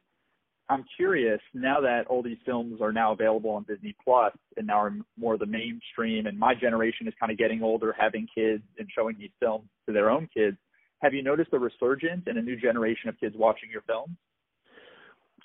I'm 0.68 0.84
curious 0.98 1.40
now 1.54 1.80
that 1.82 2.08
all 2.08 2.24
these 2.24 2.40
films 2.46 2.82
are 2.82 2.92
now 2.92 3.12
available 3.14 3.52
on 3.52 3.64
Disney 3.64 3.96
Plus 4.04 4.34
and 4.58 4.66
now 4.66 4.82
are 4.82 4.94
more 5.18 5.38
the 5.38 5.46
mainstream, 5.46 6.26
and 6.26 6.40
my 6.40 6.56
generation 6.56 7.08
is 7.08 7.14
kind 7.20 7.32
of 7.32 7.38
getting 7.38 7.62
older, 7.62 7.94
having 7.98 8.28
kids, 8.34 8.64
and 8.80 8.88
showing 8.96 9.16
these 9.20 9.32
films 9.40 9.70
to 9.86 9.94
their 9.94 10.10
own 10.10 10.28
kids. 10.34 10.58
Have 11.02 11.14
you 11.14 11.22
noticed 11.22 11.52
a 11.54 11.60
resurgence 11.60 12.24
in 12.26 12.38
a 12.38 12.42
new 12.42 12.56
generation 12.60 13.10
of 13.10 13.20
kids 13.20 13.36
watching 13.38 13.70
your 13.72 13.84
films? 13.84 14.16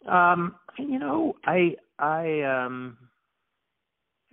Um, 0.09 0.55
you 0.79 0.99
know, 0.99 1.35
I 1.45 1.77
I 1.99 2.43
um 2.43 2.97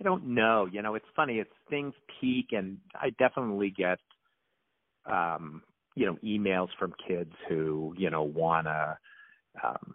I 0.00 0.04
don't 0.04 0.28
know. 0.28 0.66
You 0.70 0.80
know, 0.80 0.94
it's 0.94 1.04
funny. 1.14 1.38
It's 1.38 1.50
things 1.68 1.92
peak, 2.20 2.48
and 2.52 2.78
I 2.94 3.10
definitely 3.18 3.74
get 3.76 3.98
um 5.04 5.62
you 5.94 6.06
know 6.06 6.16
emails 6.24 6.68
from 6.78 6.94
kids 7.06 7.32
who 7.48 7.94
you 7.98 8.08
know 8.08 8.22
wanna 8.22 8.98
um 9.64 9.94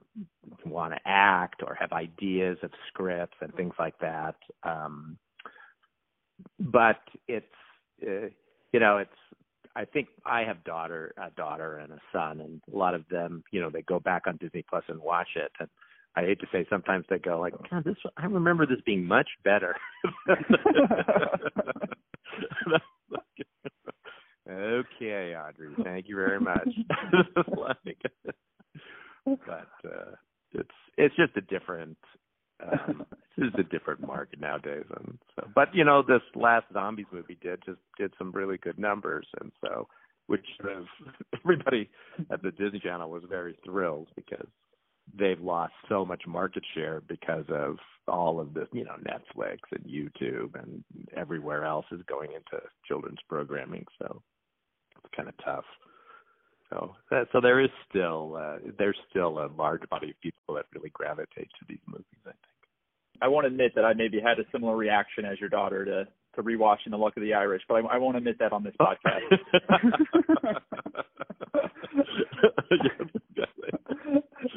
want 0.66 0.94
to 0.94 1.00
act 1.06 1.62
or 1.66 1.76
have 1.76 1.92
ideas 1.92 2.58
of 2.64 2.72
scripts 2.88 3.38
and 3.42 3.54
things 3.56 3.74
like 3.80 3.98
that. 4.00 4.36
Um 4.64 5.18
but 6.60 7.00
it's 7.28 7.46
uh, 8.06 8.28
you 8.72 8.80
know 8.80 8.98
it's 8.98 9.12
I 9.76 9.86
think 9.86 10.08
I 10.26 10.44
have 10.44 10.64
daughter 10.64 11.14
a 11.18 11.32
daughter 11.32 11.80
and 11.80 11.92
a 11.92 12.00
son, 12.12 12.42
and 12.42 12.62
a 12.72 12.78
lot 12.78 12.94
of 12.94 13.08
them, 13.10 13.44
you 13.52 13.60
know, 13.60 13.72
they 13.72 13.82
go 13.82 14.00
back 14.00 14.28
on 14.28 14.38
Disney 14.38 14.64
Plus 14.70 14.84
and 14.88 15.02
watch 15.02 15.30
it. 15.36 15.52
And 15.60 15.68
I 16.16 16.22
hate 16.22 16.40
to 16.42 16.48
say, 16.52 16.64
sometimes 16.70 17.08
they 17.10 17.18
go 17.18 17.40
like, 17.40 17.56
"God, 17.70 17.84
this 17.84 17.96
I 18.18 18.26
remember 18.26 18.68
this 18.68 18.82
being 18.86 19.06
much 19.06 19.30
better." 19.44 19.76
okay, 24.50 25.36
Audrey, 25.36 25.76
thank 25.84 26.08
you 26.08 26.16
very 26.16 26.40
much. 26.40 26.70
Like, 27.58 27.98
but 29.26 29.70
uh, 29.86 30.16
it's 30.54 30.70
it's 30.98 31.16
just 31.16 31.36
a 31.38 31.42
different 31.42 31.98
um, 32.62 33.06
it's 33.38 33.54
just 33.54 33.60
a 33.60 33.64
different 33.64 34.06
market 34.06 34.40
nowadays, 34.40 34.86
and 34.98 35.18
so. 35.36 35.48
But 35.54 35.74
you 35.74 35.84
know, 35.84 36.02
this 36.02 36.22
last 36.36 36.66
zombies 36.74 37.08
movie 37.12 37.38
did 37.42 37.64
just 37.66 37.80
did 37.98 38.14
some 38.18 38.32
really 38.32 38.58
good 38.58 38.80
numbers, 38.80 39.28
and 39.42 39.52
so 39.62 39.88
which 40.28 40.46
sort 40.62 40.78
of 40.78 40.86
everybody 41.44 41.90
at 42.32 42.42
the 42.42 42.52
Disney 42.52 42.80
Channel 42.80 43.10
was 43.10 43.24
very 43.30 43.58
thrilled 43.66 44.10
because 44.16 44.48
they've 45.18 45.42
lost 45.42 45.74
so 45.90 46.06
much 46.06 46.24
market 46.28 46.64
share 46.74 47.02
because 47.08 47.46
of 47.50 47.78
all 48.08 48.40
of 48.40 48.54
this, 48.54 48.68
you 48.72 48.86
know, 48.86 48.96
Netflix 49.04 49.58
and 49.72 49.84
YouTube 49.86 50.62
and 50.62 50.84
everywhere 51.16 51.66
else 51.66 51.86
is 51.92 52.02
going 52.08 52.32
into 52.32 52.64
children's 52.88 53.20
programming. 53.28 53.86
So 54.00 54.22
it's 54.96 55.14
kind 55.16 55.28
of 55.28 55.36
tough. 55.44 55.66
So, 56.74 56.96
that, 57.12 57.28
so 57.32 57.40
there 57.40 57.64
is 57.64 57.70
still 57.88 58.36
uh, 58.36 58.58
there's 58.80 58.98
still 59.10 59.46
a 59.46 59.48
large 59.58 59.88
body 59.90 60.10
of 60.10 60.20
people 60.22 60.56
that 60.56 60.66
really 60.74 60.90
gravitate 60.90 61.50
to 61.60 61.66
these 61.68 61.78
movies. 61.88 62.06
I 62.26 62.32
think. 62.32 62.38
I 63.22 63.28
won't 63.28 63.46
admit 63.46 63.74
that 63.76 63.86
I 63.86 63.94
maybe 63.94 64.20
had 64.20 64.40
a 64.40 64.44
similar 64.52 64.76
reaction 64.76 65.24
as 65.24 65.40
your 65.40 65.50
daughter 65.50 65.86
to 65.86 66.08
to 66.36 66.42
rewatching 66.42 66.90
The 66.90 66.98
Luck 66.98 67.16
of 67.16 67.22
the 67.22 67.36
Irish, 67.36 67.62
but 67.68 67.76
I, 67.76 67.82
I 67.96 67.98
won't 67.98 68.18
admit 68.18 68.40
that 68.40 68.54
on 68.54 68.64
this 68.64 68.74
podcast. 68.82 69.22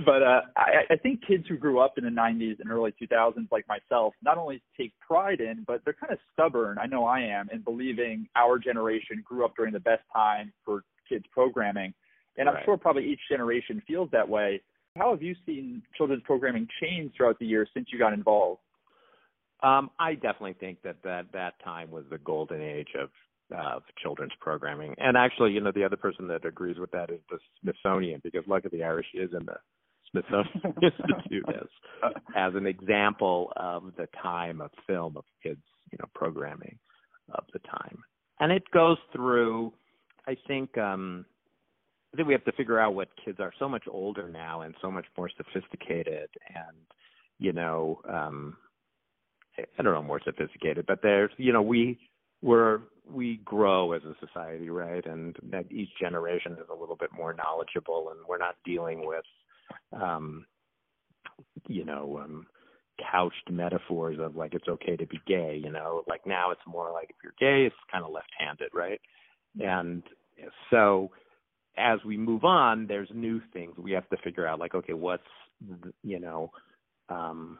but 0.07 0.23
uh, 0.23 0.41
I, 0.57 0.95
I 0.95 0.97
think 1.03 1.21
kids 1.27 1.45
who 1.51 1.59
grew 1.59 1.81
up 1.81 1.99
in 1.99 2.05
the 2.05 2.11
90s 2.11 2.61
and 2.61 2.71
early 2.71 2.95
2000s, 3.01 3.47
like 3.53 3.67
myself, 3.69 4.15
not 4.23 4.39
only 4.39 4.63
take 4.75 4.95
pride 5.07 5.41
in, 5.41 5.65
but 5.67 5.83
they're 5.85 5.93
kind 5.93 6.15
of 6.15 6.19
stubborn. 6.33 6.79
I 6.79 6.87
know 6.87 7.05
I 7.05 7.21
am 7.21 7.51
in 7.53 7.61
believing 7.61 8.27
our 8.37 8.59
generation 8.59 9.23
grew 9.23 9.45
up 9.45 9.55
during 9.55 9.75
the 9.75 9.81
best 9.81 10.05
time 10.15 10.51
for 10.65 10.83
kids 11.07 11.27
programming, 11.31 11.93
and 12.37 12.49
I'm 12.49 12.57
sure 12.65 12.77
probably 12.77 13.07
each 13.07 13.21
generation 13.31 13.83
feels 13.87 14.09
that 14.13 14.29
way. 14.29 14.61
How 14.97 15.11
have 15.11 15.23
you 15.23 15.35
seen 15.45 15.83
children's 15.97 16.23
programming 16.25 16.67
change 16.81 17.13
throughout 17.17 17.39
the 17.39 17.47
years 17.47 17.69
since 17.75 17.89
you 17.93 17.99
got 17.99 18.13
involved? 18.13 18.61
Um, 19.63 19.91
I 19.99 20.15
definitely 20.15 20.55
think 20.55 20.83
that 20.83 20.97
that 21.05 21.27
that 21.33 21.55
time 21.65 21.91
was 21.91 22.05
the 22.11 22.19
golden 22.19 22.61
age 22.61 22.89
of 23.01 23.11
of 23.57 23.83
children's 24.03 24.33
programming. 24.41 24.95
And 24.99 25.17
actually, 25.17 25.53
you 25.53 25.61
know, 25.61 25.73
the 25.73 25.85
other 25.85 25.97
person 25.97 26.27
that 26.29 26.45
agrees 26.45 26.79
with 26.79 26.91
that 26.91 27.11
is 27.11 27.21
the 27.31 27.39
Smithsonian 27.63 28.21
because 28.25 28.43
Luck 28.49 28.65
of 28.65 28.73
the 28.73 28.83
Irish 28.83 29.07
is 29.15 29.31
in 29.33 29.47
the 29.47 29.57
Smithsonian 30.11 30.75
Institute 30.83 31.45
as 31.49 32.13
as 32.37 32.55
an 32.55 32.67
example 32.67 33.53
of 33.57 33.93
the 33.97 34.09
time 34.23 34.61
of 34.61 34.71
film 34.87 35.17
of 35.17 35.25
kids, 35.43 35.63
you 35.93 35.99
know, 35.99 36.09
programming 36.15 36.79
of 37.33 37.45
the 37.53 37.61
time. 37.61 37.99
And 38.41 38.53
it 38.53 38.65
goes 38.73 38.99
through 39.13 39.73
I 40.27 40.37
think 40.47 40.77
um 40.77 41.25
I 42.17 42.19
think 42.19 42.29
we 42.29 42.35
have 42.35 42.45
to 42.45 42.53
figure 42.53 42.81
out 42.81 42.95
what 42.95 43.09
kids 43.23 43.41
are 43.41 43.53
so 43.59 43.69
much 43.69 43.85
older 43.91 44.27
now 44.31 44.63
and 44.63 44.75
so 44.81 44.91
much 44.91 45.05
more 45.19 45.29
sophisticated 45.37 46.31
and 46.49 46.77
you 47.39 47.53
know 47.53 48.01
um 48.09 48.57
I 49.59 49.83
don't 49.83 49.93
know 49.93 50.03
more 50.03 50.21
sophisticated, 50.25 50.87
but 50.87 51.01
there's 51.03 51.31
you 51.37 51.53
know 51.53 51.61
we 51.61 51.99
we're 52.41 52.81
we 53.07 53.43
grow 53.45 53.93
as 53.93 54.01
a 54.05 54.15
society, 54.27 54.71
right? 54.71 55.05
And 55.05 55.37
that 55.51 55.71
each 55.71 55.91
generation 56.01 56.53
is 56.53 56.69
a 56.71 56.75
little 56.75 56.97
bit 56.97 57.11
more 57.15 57.35
knowledgeable, 57.35 58.09
and 58.11 58.21
we're 58.27 58.39
not 58.39 58.57
dealing 58.65 59.07
with 59.07 59.25
um 59.93 60.47
you 61.69 61.85
know 61.85 62.19
um 62.25 62.47
couched 63.13 63.51
metaphors 63.51 64.19
of 64.19 64.37
like 64.37 64.55
it's 64.55 64.69
okay 64.69 64.97
to 64.97 65.07
be 65.07 65.21
gay, 65.27 65.61
you 65.63 65.71
know, 65.71 66.03
like 66.09 66.27
now 66.27 66.51
it's 66.51 66.67
more 66.67 66.93
like 66.93 67.11
if 67.11 67.17
you're 67.23 67.35
gay, 67.39 67.67
it's 67.67 67.77
kind 67.93 68.07
of 68.07 68.11
left-handed, 68.11 68.71
right? 68.73 69.01
And 69.61 70.03
so 70.71 71.11
as 71.79 71.99
we 72.05 72.17
move 72.17 72.45
on, 72.45 72.87
there's 72.87 73.09
new 73.15 73.41
things 73.53 73.77
we 73.79 73.93
have 73.93 74.09
to 74.11 74.17
figure 74.19 74.47
out. 74.47 74.59
Like, 74.59 74.75
okay, 74.75 74.93
what's 74.93 75.23
you 76.03 76.21
know, 76.21 76.51
um, 77.09 77.59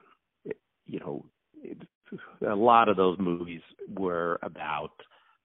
you 0.87 1.01
know, 1.01 1.25
it, 1.63 1.79
a 2.49 2.55
lot 2.55 2.89
of 2.89 2.97
those 2.97 3.19
movies 3.19 3.63
were 3.89 4.39
about 4.43 4.93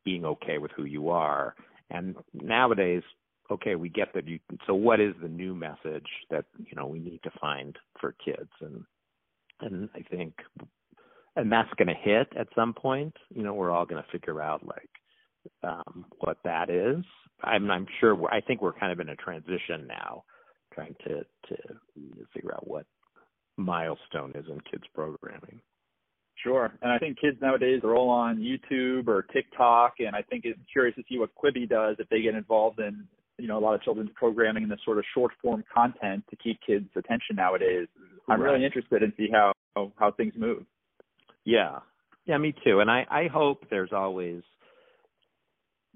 being 0.03 0.25
okay 0.25 0.57
with 0.57 0.71
who 0.75 0.85
you 0.85 1.09
are, 1.09 1.55
and 1.89 2.15
nowadays, 2.33 3.03
okay, 3.49 3.75
we 3.75 3.89
get 3.89 4.13
that. 4.13 4.27
You, 4.27 4.39
so, 4.67 4.73
what 4.73 4.99
is 4.99 5.13
the 5.21 5.29
new 5.29 5.55
message 5.55 6.07
that 6.29 6.45
you 6.57 6.75
know 6.75 6.87
we 6.87 6.99
need 6.99 7.21
to 7.23 7.31
find 7.39 7.77
for 7.99 8.15
kids? 8.23 8.49
And 8.61 8.83
and 9.61 9.89
I 9.95 10.01
think, 10.01 10.33
and 11.35 11.51
that's 11.51 11.73
going 11.77 11.87
to 11.87 11.93
hit 11.93 12.27
at 12.37 12.47
some 12.55 12.73
point. 12.73 13.15
You 13.33 13.43
know, 13.43 13.53
we're 13.53 13.71
all 13.71 13.85
going 13.85 14.01
to 14.03 14.11
figure 14.11 14.41
out 14.41 14.65
like 14.65 14.89
um, 15.63 16.05
what 16.19 16.37
that 16.43 16.69
is. 16.69 17.03
I'm, 17.43 17.69
I'm 17.71 17.87
sure. 17.99 18.15
We're, 18.15 18.29
I 18.29 18.41
think 18.41 18.61
we're 18.61 18.73
kind 18.73 18.91
of 18.91 18.99
in 18.99 19.09
a 19.09 19.15
transition 19.15 19.87
now, 19.87 20.23
trying 20.73 20.95
to 21.05 21.23
to 21.49 21.57
figure 22.33 22.53
out 22.53 22.67
what 22.67 22.85
milestone 23.57 24.31
is 24.35 24.45
in 24.47 24.59
kids 24.69 24.83
programming. 24.93 25.59
Sure. 26.43 26.71
And 26.81 26.91
I 26.91 26.97
think 26.97 27.19
kids 27.19 27.37
nowadays 27.41 27.81
are 27.83 27.95
all 27.95 28.09
on 28.09 28.37
YouTube 28.37 29.07
or 29.07 29.23
TikTok, 29.23 29.95
and 29.99 30.15
I 30.15 30.21
think 30.23 30.45
it's 30.45 30.59
curious 30.71 30.95
to 30.95 31.03
see 31.09 31.19
what 31.19 31.29
Quibi 31.35 31.69
does 31.69 31.97
if 31.99 32.09
they 32.09 32.21
get 32.21 32.35
involved 32.35 32.79
in 32.79 33.07
you 33.37 33.47
know 33.47 33.57
a 33.57 33.59
lot 33.59 33.73
of 33.73 33.81
children's 33.81 34.11
programming 34.15 34.63
and 34.63 34.71
this 34.71 34.79
sort 34.85 34.97
of 34.97 35.03
short 35.13 35.31
form 35.41 35.63
content 35.73 36.23
to 36.29 36.35
keep 36.35 36.59
kids' 36.65 36.89
attention 36.95 37.35
nowadays. 37.35 37.87
I'm 38.29 38.41
really 38.41 38.63
interested 38.63 39.03
in 39.03 39.13
see 39.17 39.29
how 39.31 39.53
how 39.97 40.11
things 40.11 40.33
move. 40.37 40.63
Yeah. 41.45 41.79
Yeah, 42.25 42.37
me 42.37 42.53
too. 42.63 42.79
And 42.79 42.89
I 42.89 43.05
I 43.09 43.27
hope 43.27 43.65
there's 43.69 43.91
always 43.91 44.41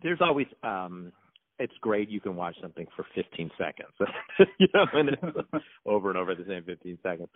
there's 0.02 0.20
always 0.22 0.48
um 0.64 1.12
it's 1.60 1.74
great 1.82 2.10
you 2.10 2.20
can 2.20 2.36
watch 2.36 2.56
something 2.62 2.86
for 2.96 3.06
15 3.16 3.50
seconds. 3.58 3.94
you 4.60 4.68
know, 4.74 4.86
and 4.94 5.10
it's 5.10 5.66
over 5.86 6.10
and 6.10 6.18
over 6.18 6.36
the 6.36 6.44
same 6.48 6.64
15 6.64 6.98
seconds. 7.02 7.30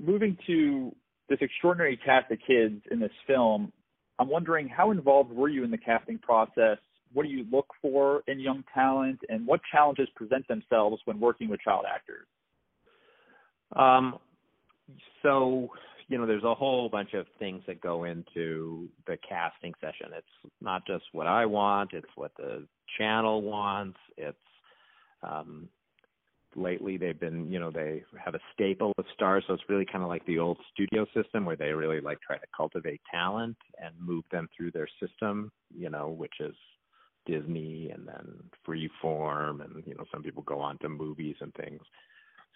Moving 0.00 0.36
to 0.46 0.94
this 1.28 1.38
extraordinary 1.40 1.98
cast 2.04 2.30
of 2.30 2.38
kids 2.46 2.80
in 2.90 3.00
this 3.00 3.10
film, 3.26 3.72
I'm 4.18 4.28
wondering 4.28 4.68
how 4.68 4.90
involved 4.90 5.32
were 5.32 5.48
you 5.48 5.64
in 5.64 5.70
the 5.70 5.78
casting 5.78 6.18
process? 6.18 6.78
What 7.12 7.24
do 7.24 7.28
you 7.28 7.44
look 7.50 7.66
for 7.80 8.22
in 8.26 8.38
young 8.38 8.62
talent, 8.74 9.20
and 9.28 9.46
what 9.46 9.60
challenges 9.72 10.08
present 10.14 10.46
themselves 10.46 11.00
when 11.04 11.18
working 11.18 11.48
with 11.48 11.60
child 11.60 11.86
actors? 11.92 12.26
Um, 13.74 14.18
so 15.22 15.68
you 16.08 16.16
know, 16.16 16.26
there's 16.26 16.44
a 16.44 16.54
whole 16.54 16.88
bunch 16.88 17.12
of 17.14 17.26
things 17.38 17.62
that 17.66 17.80
go 17.80 18.04
into 18.04 18.88
the 19.06 19.18
casting 19.28 19.74
session. 19.80 20.08
It's 20.16 20.52
not 20.60 20.86
just 20.86 21.04
what 21.12 21.26
I 21.26 21.46
want; 21.46 21.92
it's 21.92 22.08
what 22.14 22.32
the 22.36 22.66
channel 22.96 23.42
wants. 23.42 23.98
It's 24.16 24.36
um, 25.22 25.68
lately 26.56 26.96
they've 26.96 27.18
been, 27.18 27.50
you 27.50 27.60
know, 27.60 27.70
they 27.70 28.02
have 28.22 28.34
a 28.34 28.40
staple 28.54 28.92
of 28.98 29.04
stars, 29.14 29.44
so 29.46 29.54
it's 29.54 29.68
really 29.68 29.84
kind 29.84 30.02
of 30.02 30.08
like 30.08 30.24
the 30.26 30.38
old 30.38 30.58
studio 30.72 31.06
system 31.14 31.44
where 31.44 31.56
they 31.56 31.72
really 31.72 32.00
like 32.00 32.20
try 32.20 32.36
to 32.36 32.46
cultivate 32.56 33.00
talent 33.10 33.56
and 33.82 33.94
move 34.00 34.24
them 34.32 34.48
through 34.56 34.70
their 34.70 34.88
system, 35.00 35.52
you 35.76 35.90
know, 35.90 36.08
which 36.08 36.34
is 36.40 36.54
Disney 37.26 37.90
and 37.90 38.08
then 38.08 38.42
Freeform, 38.66 39.62
and 39.62 39.82
you 39.86 39.94
know, 39.94 40.04
some 40.10 40.22
people 40.22 40.42
go 40.44 40.60
on 40.60 40.78
to 40.78 40.88
movies 40.88 41.36
and 41.40 41.52
things. 41.54 41.82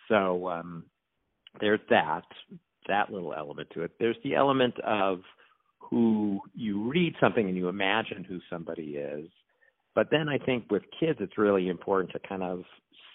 So 0.09 0.49
um 0.49 0.85
there's 1.61 1.81
that 1.91 2.25
that 2.89 3.13
little 3.13 3.35
element 3.35 3.69
to 3.75 3.83
it. 3.83 3.93
There's 3.99 4.17
the 4.25 4.35
element 4.35 4.79
of 4.81 5.21
who 5.79 6.41
you 6.55 6.89
read 6.89 7.15
something 7.21 7.47
and 7.47 7.57
you 7.57 7.69
imagine 7.69 8.25
who 8.25 8.41
somebody 8.49 8.97
is. 8.97 9.29
But 9.95 10.09
then 10.11 10.29
I 10.29 10.39
think 10.39 10.71
with 10.71 10.83
kids 10.99 11.19
it's 11.21 11.37
really 11.37 11.69
important 11.69 12.13
to 12.13 12.29
kind 12.29 12.43
of 12.43 12.63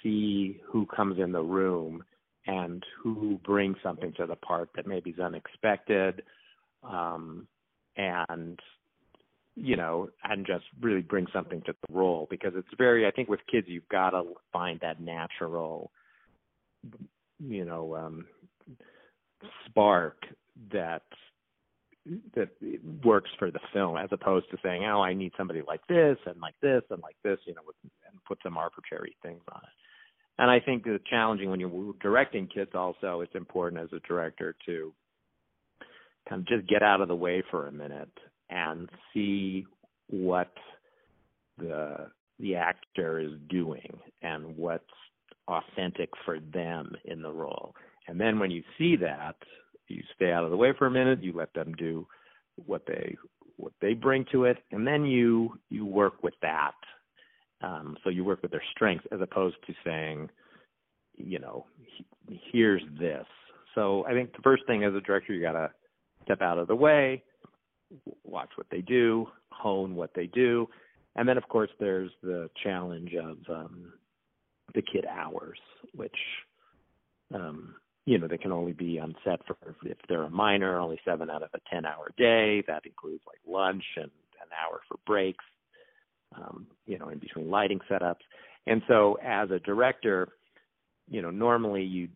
see 0.04 0.62
who 0.66 0.86
comes 0.86 1.20
in 1.20 1.32
the 1.32 1.42
room 1.42 2.04
and 2.46 2.84
who 3.02 3.40
brings 3.44 3.78
something 3.82 4.14
to 4.18 4.26
the 4.26 4.36
part 4.36 4.70
that 4.76 4.88
maybe 4.88 5.12
is 5.12 5.20
unexpected. 5.20 6.24
Um 6.84 7.48
and 7.96 8.60
you 9.56 9.76
know, 9.76 10.08
and 10.24 10.46
just 10.46 10.66
really 10.80 11.02
bring 11.02 11.26
something 11.34 11.64
to 11.66 11.74
the 11.74 11.94
role 11.94 12.28
because 12.30 12.54
it's 12.56 12.68
very 12.78 13.08
I 13.08 13.12
think 13.12 13.28
with 13.28 13.40
kids 13.52 13.68
you've 13.68 13.90
got 13.90 14.12
to 14.12 14.24
find 14.54 14.80
that 14.82 15.02
natural 15.02 15.92
you 17.40 17.66
know 17.66 17.96
um 17.96 18.26
spark 19.66 20.18
that 20.72 21.04
that 22.36 22.50
works 23.04 23.30
for 23.38 23.52
the 23.52 23.60
film 23.74 23.98
as 23.98 24.08
opposed 24.12 24.50
to 24.50 24.58
saying 24.64 24.86
oh 24.86 25.02
i 25.02 25.14
need 25.14 25.32
somebody 25.38 25.62
like 25.68 25.86
this 25.88 26.18
and 26.26 26.40
like 26.42 26.56
this 26.62 26.82
and 26.90 27.02
like 27.02 27.18
this 27.24 27.38
you 27.46 27.54
know 27.54 27.62
with, 27.68 27.76
and 27.84 28.18
put 28.26 28.38
some 28.42 28.58
arbitrary 28.58 29.16
things 29.22 29.42
on 29.52 29.60
it 29.62 30.42
and 30.42 30.50
i 30.50 30.58
think 30.58 30.84
it's 30.86 31.04
challenging 31.10 31.50
when 31.50 31.60
you're 31.60 31.94
directing 32.02 32.48
kids 32.48 32.72
also 32.74 33.20
it's 33.20 33.36
important 33.36 33.82
as 33.82 33.90
a 33.92 34.00
director 34.08 34.56
to 34.66 34.94
kind 36.30 36.42
of 36.42 36.48
just 36.48 36.68
get 36.68 36.82
out 36.82 37.02
of 37.02 37.10
the 37.10 37.16
way 37.16 37.44
for 37.52 37.68
a 37.68 37.72
minute 37.72 38.10
and 38.50 38.90
see 39.14 39.66
what 40.10 40.54
the 41.58 42.08
the 42.40 42.56
actor 42.56 43.20
is 43.20 43.32
doing 43.50 44.00
and 44.22 44.56
what's 44.56 44.84
authentic 45.48 46.10
for 46.26 46.40
them 46.54 46.96
in 47.06 47.22
the 47.22 47.32
role. 47.32 47.74
And 48.08 48.20
then 48.20 48.40
when 48.40 48.52
you 48.52 48.64
see 48.78 48.96
that, 48.98 49.36
you 49.88 50.04
stay 50.16 50.32
out 50.32 50.44
of 50.44 50.52
the 50.52 50.58
way 50.58 50.74
for 50.78 50.88
a 50.88 50.92
minute, 50.92 51.24
you 51.24 51.34
let 51.34 51.54
them 51.54 51.74
do 51.78 52.08
what 52.56 52.84
they 52.88 53.16
what 53.58 53.74
they 53.82 53.94
bring 53.94 54.24
to 54.32 54.44
it, 54.44 54.58
and 54.72 54.86
then 54.86 55.06
you 55.06 55.58
you 55.70 55.86
work 55.86 56.24
with 56.24 56.36
that. 56.42 56.74
Um, 57.62 57.98
so 58.04 58.10
you 58.10 58.24
work 58.24 58.42
with 58.42 58.52
their 58.52 58.64
strengths 58.72 59.08
as 59.12 59.20
opposed 59.20 59.56
to 59.66 59.74
saying, 59.84 60.30
you 61.16 61.40
know, 61.40 61.66
here's 62.52 62.84
this. 63.00 63.26
So 63.74 64.06
I 64.06 64.12
think 64.12 64.32
the 64.34 64.44
first 64.44 64.64
thing 64.68 64.84
as 64.84 64.94
a 64.94 65.02
director, 65.02 65.34
you 65.34 65.42
got 65.42 65.54
to 65.54 65.72
step 66.24 66.42
out 66.42 66.60
of 66.60 66.68
the 66.68 66.76
way, 66.76 67.24
watch 68.24 68.50
what 68.56 68.68
they 68.70 68.82
do, 68.82 69.28
hone 69.52 69.96
what 69.96 70.12
they 70.16 70.28
do, 70.28 70.68
and 71.16 71.28
then 71.28 71.38
of 71.38 71.48
course 71.48 71.72
there's 71.80 72.12
the 72.22 72.50
challenge 72.64 73.14
of 73.16 73.38
um, 73.50 73.94
the 74.76 74.82
kid 74.82 75.06
hours, 75.06 75.58
which 75.96 76.16
um, 77.34 77.76
you 78.08 78.18
know 78.18 78.28
they 78.28 78.38
can 78.38 78.54
only 78.54 78.72
be 78.72 79.00
on 79.00 79.14
set 79.26 79.42
for 79.46 79.58
if 79.84 79.98
they're 80.08 80.24
a 80.24 80.30
minor, 80.30 80.80
only 80.80 80.98
seven 81.04 81.30
out 81.30 81.44
of 81.44 81.50
a 81.54 81.60
ten 81.70 81.86
hour 81.86 82.10
day. 82.18 82.64
That 82.66 82.86
includes 82.86 83.22
like 83.28 83.40
lunch 83.46 83.84
and 83.98 84.06
an 84.06 84.48
hour 84.58 84.80
for 84.88 84.98
breaks, 85.06 85.44
um, 86.34 86.68
you 86.86 86.98
know, 86.98 87.10
in 87.10 87.20
between 87.20 87.52
lighting 87.52 87.82
setups. 87.92 88.24
And 88.66 88.82
so 88.88 89.18
as 89.22 89.52
a 89.52 89.60
director, 89.60 90.30
you 91.10 91.22
know, 91.22 91.32
normally 91.32 91.84
you 91.84 92.08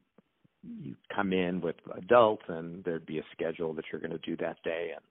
you 0.63 0.95
come 1.13 1.33
in 1.33 1.59
with 1.59 1.75
adults 1.97 2.43
and 2.47 2.85
there'd 2.85 3.05
be 3.05 3.19
a 3.19 3.25
schedule 3.33 3.73
that 3.73 3.85
you're 3.91 3.99
going 3.99 4.11
to 4.11 4.17
do 4.19 4.37
that 4.37 4.63
day 4.63 4.91
and 4.95 5.03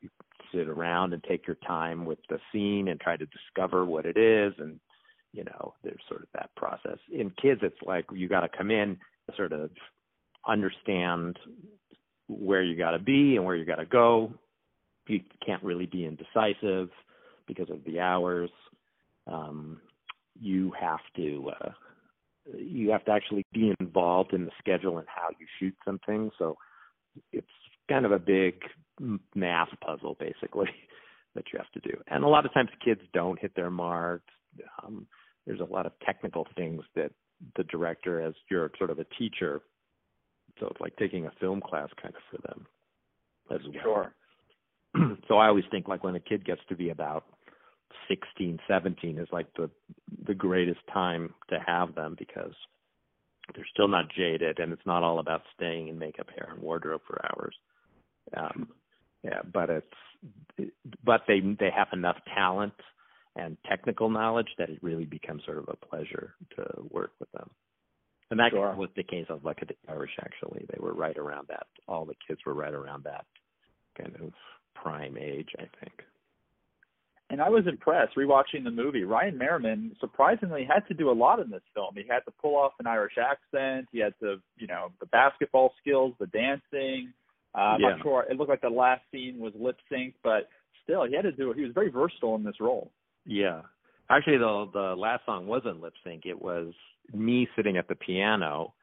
you 0.00 0.08
sit 0.52 0.68
around 0.68 1.12
and 1.12 1.22
take 1.22 1.46
your 1.46 1.58
time 1.66 2.04
with 2.04 2.18
the 2.28 2.40
scene 2.50 2.88
and 2.88 2.98
try 2.98 3.16
to 3.16 3.26
discover 3.26 3.84
what 3.84 4.06
it 4.06 4.16
is 4.16 4.54
and 4.58 4.80
you 5.32 5.44
know 5.44 5.74
there's 5.84 6.00
sort 6.08 6.22
of 6.22 6.28
that 6.32 6.48
process 6.56 6.96
in 7.12 7.30
kids 7.42 7.60
it's 7.62 7.76
like 7.84 8.06
you 8.10 8.26
got 8.26 8.40
to 8.40 8.48
come 8.56 8.70
in 8.70 8.96
sort 9.36 9.52
of 9.52 9.70
understand 10.46 11.38
where 12.28 12.62
you 12.62 12.76
got 12.76 12.92
to 12.92 12.98
be 12.98 13.36
and 13.36 13.44
where 13.44 13.56
you 13.56 13.64
got 13.64 13.76
to 13.76 13.86
go. 13.86 14.32
You 15.08 15.20
can't 15.44 15.62
really 15.62 15.86
be 15.86 16.04
indecisive 16.04 16.90
because 17.46 17.70
of 17.70 17.84
the 17.84 18.00
hours. 18.00 18.50
Um 19.26 19.80
you 20.38 20.72
have 20.78 21.00
to 21.16 21.50
uh 21.60 21.70
you 22.56 22.90
have 22.90 23.04
to 23.06 23.10
actually 23.10 23.44
be 23.52 23.72
involved 23.80 24.32
in 24.32 24.44
the 24.44 24.50
schedule 24.58 24.98
and 24.98 25.06
how 25.08 25.28
you 25.38 25.46
shoot 25.58 25.74
something 25.84 26.30
so 26.38 26.56
it's 27.32 27.46
kind 27.88 28.04
of 28.04 28.12
a 28.12 28.18
big 28.18 28.60
math 29.34 29.68
puzzle 29.84 30.16
basically 30.20 30.68
that 31.34 31.44
you 31.52 31.58
have 31.58 31.70
to 31.72 31.88
do. 31.88 31.96
And 32.08 32.22
a 32.24 32.28
lot 32.28 32.46
of 32.46 32.54
times 32.54 32.70
kids 32.84 33.00
don't 33.12 33.40
hit 33.40 33.52
their 33.56 33.70
marks. 33.70 34.32
Um 34.84 35.06
there's 35.46 35.60
a 35.60 35.64
lot 35.64 35.86
of 35.86 35.92
technical 36.04 36.46
things 36.56 36.82
that 36.94 37.12
the 37.56 37.64
director 37.64 38.20
as 38.20 38.34
you're 38.50 38.70
sort 38.78 38.90
of 38.90 38.98
a 38.98 39.06
teacher 39.18 39.62
so 40.58 40.66
it's 40.66 40.80
like 40.80 40.96
taking 40.96 41.26
a 41.26 41.32
film 41.40 41.60
class 41.60 41.88
kind 42.00 42.14
of 42.14 42.22
for 42.30 42.48
them 42.48 42.66
as 43.50 43.60
well 43.84 44.10
Sure. 44.94 45.16
so 45.28 45.36
i 45.36 45.48
always 45.48 45.64
think 45.70 45.88
like 45.88 46.04
when 46.04 46.16
a 46.16 46.20
kid 46.20 46.44
gets 46.44 46.60
to 46.68 46.76
be 46.76 46.90
about 46.90 47.24
16 48.08 48.58
17 48.68 49.18
is 49.18 49.28
like 49.32 49.46
the 49.56 49.70
the 50.26 50.34
greatest 50.34 50.80
time 50.92 51.34
to 51.48 51.58
have 51.64 51.94
them 51.94 52.14
because 52.18 52.54
they're 53.54 53.66
still 53.72 53.88
not 53.88 54.06
jaded 54.16 54.58
and 54.58 54.72
it's 54.72 54.86
not 54.86 55.02
all 55.02 55.18
about 55.18 55.42
staying 55.54 55.88
in 55.88 55.98
makeup 55.98 56.28
hair 56.36 56.48
and 56.52 56.62
wardrobe 56.62 57.00
for 57.06 57.20
hours 57.24 57.54
um 58.36 58.68
yeah 59.22 59.40
but 59.52 59.70
it's 59.70 60.72
but 61.04 61.22
they 61.28 61.40
they 61.60 61.70
have 61.74 61.88
enough 61.92 62.16
talent 62.34 62.74
and 63.36 63.56
technical 63.68 64.08
knowledge 64.08 64.48
that 64.58 64.70
it 64.70 64.78
really 64.82 65.04
becomes 65.04 65.44
sort 65.44 65.58
of 65.58 65.68
a 65.68 65.86
pleasure 65.86 66.34
to 66.56 66.64
work 66.90 67.12
with 67.20 67.30
them. 67.32 67.50
And 68.36 68.40
that 68.44 68.52
Sure. 68.52 68.74
was 68.74 68.90
the 68.96 69.02
case 69.02 69.26
of 69.30 69.44
Luck 69.44 69.62
of 69.62 69.68
the 69.68 69.76
Irish 69.88 70.14
actually. 70.20 70.66
They 70.68 70.78
were 70.78 70.92
right 70.92 71.16
around 71.16 71.48
that. 71.48 71.66
All 71.88 72.04
the 72.04 72.14
kids 72.26 72.44
were 72.44 72.52
right 72.52 72.74
around 72.74 73.04
that 73.04 73.24
kind 73.96 74.14
of 74.16 74.34
prime 74.74 75.16
age, 75.16 75.48
I 75.58 75.64
think. 75.80 76.04
And 77.30 77.40
I 77.40 77.48
was 77.48 77.66
impressed 77.66 78.14
rewatching 78.14 78.62
the 78.62 78.70
movie. 78.70 79.04
Ryan 79.04 79.38
Merriman 79.38 79.96
surprisingly 80.00 80.64
had 80.64 80.86
to 80.88 80.94
do 80.94 81.10
a 81.10 81.12
lot 81.12 81.40
in 81.40 81.50
this 81.50 81.62
film. 81.74 81.94
He 81.96 82.04
had 82.06 82.20
to 82.26 82.30
pull 82.30 82.56
off 82.56 82.72
an 82.78 82.86
Irish 82.86 83.16
accent. 83.18 83.88
He 83.90 84.00
had 84.00 84.12
to, 84.20 84.36
you 84.58 84.66
know, 84.66 84.92
the 85.00 85.06
basketball 85.06 85.72
skills, 85.80 86.14
the 86.20 86.26
dancing. 86.26 87.14
Uh, 87.54 87.58
I'm 87.58 87.80
Yeah. 87.80 87.88
not 87.92 88.02
sure. 88.02 88.26
It 88.28 88.36
looked 88.36 88.50
like 88.50 88.60
the 88.60 88.68
last 88.68 89.02
scene 89.10 89.38
was 89.38 89.54
lip 89.54 89.78
synced, 89.90 90.14
but 90.22 90.50
still, 90.82 91.04
he 91.04 91.14
had 91.14 91.22
to 91.22 91.32
do 91.32 91.50
it. 91.50 91.56
He 91.56 91.64
was 91.64 91.72
very 91.72 91.88
versatile 91.88 92.34
in 92.36 92.44
this 92.44 92.60
role. 92.60 92.92
Yeah. 93.24 93.62
Actually 94.10 94.36
the 94.36 94.66
the 94.72 94.94
last 94.94 95.24
song 95.24 95.46
wasn't 95.46 95.80
lip 95.80 95.94
sync. 96.04 96.26
It 96.26 96.40
was 96.40 96.74
me 97.12 97.48
sitting 97.56 97.76
at 97.76 97.88
the 97.88 97.94
piano 97.94 98.74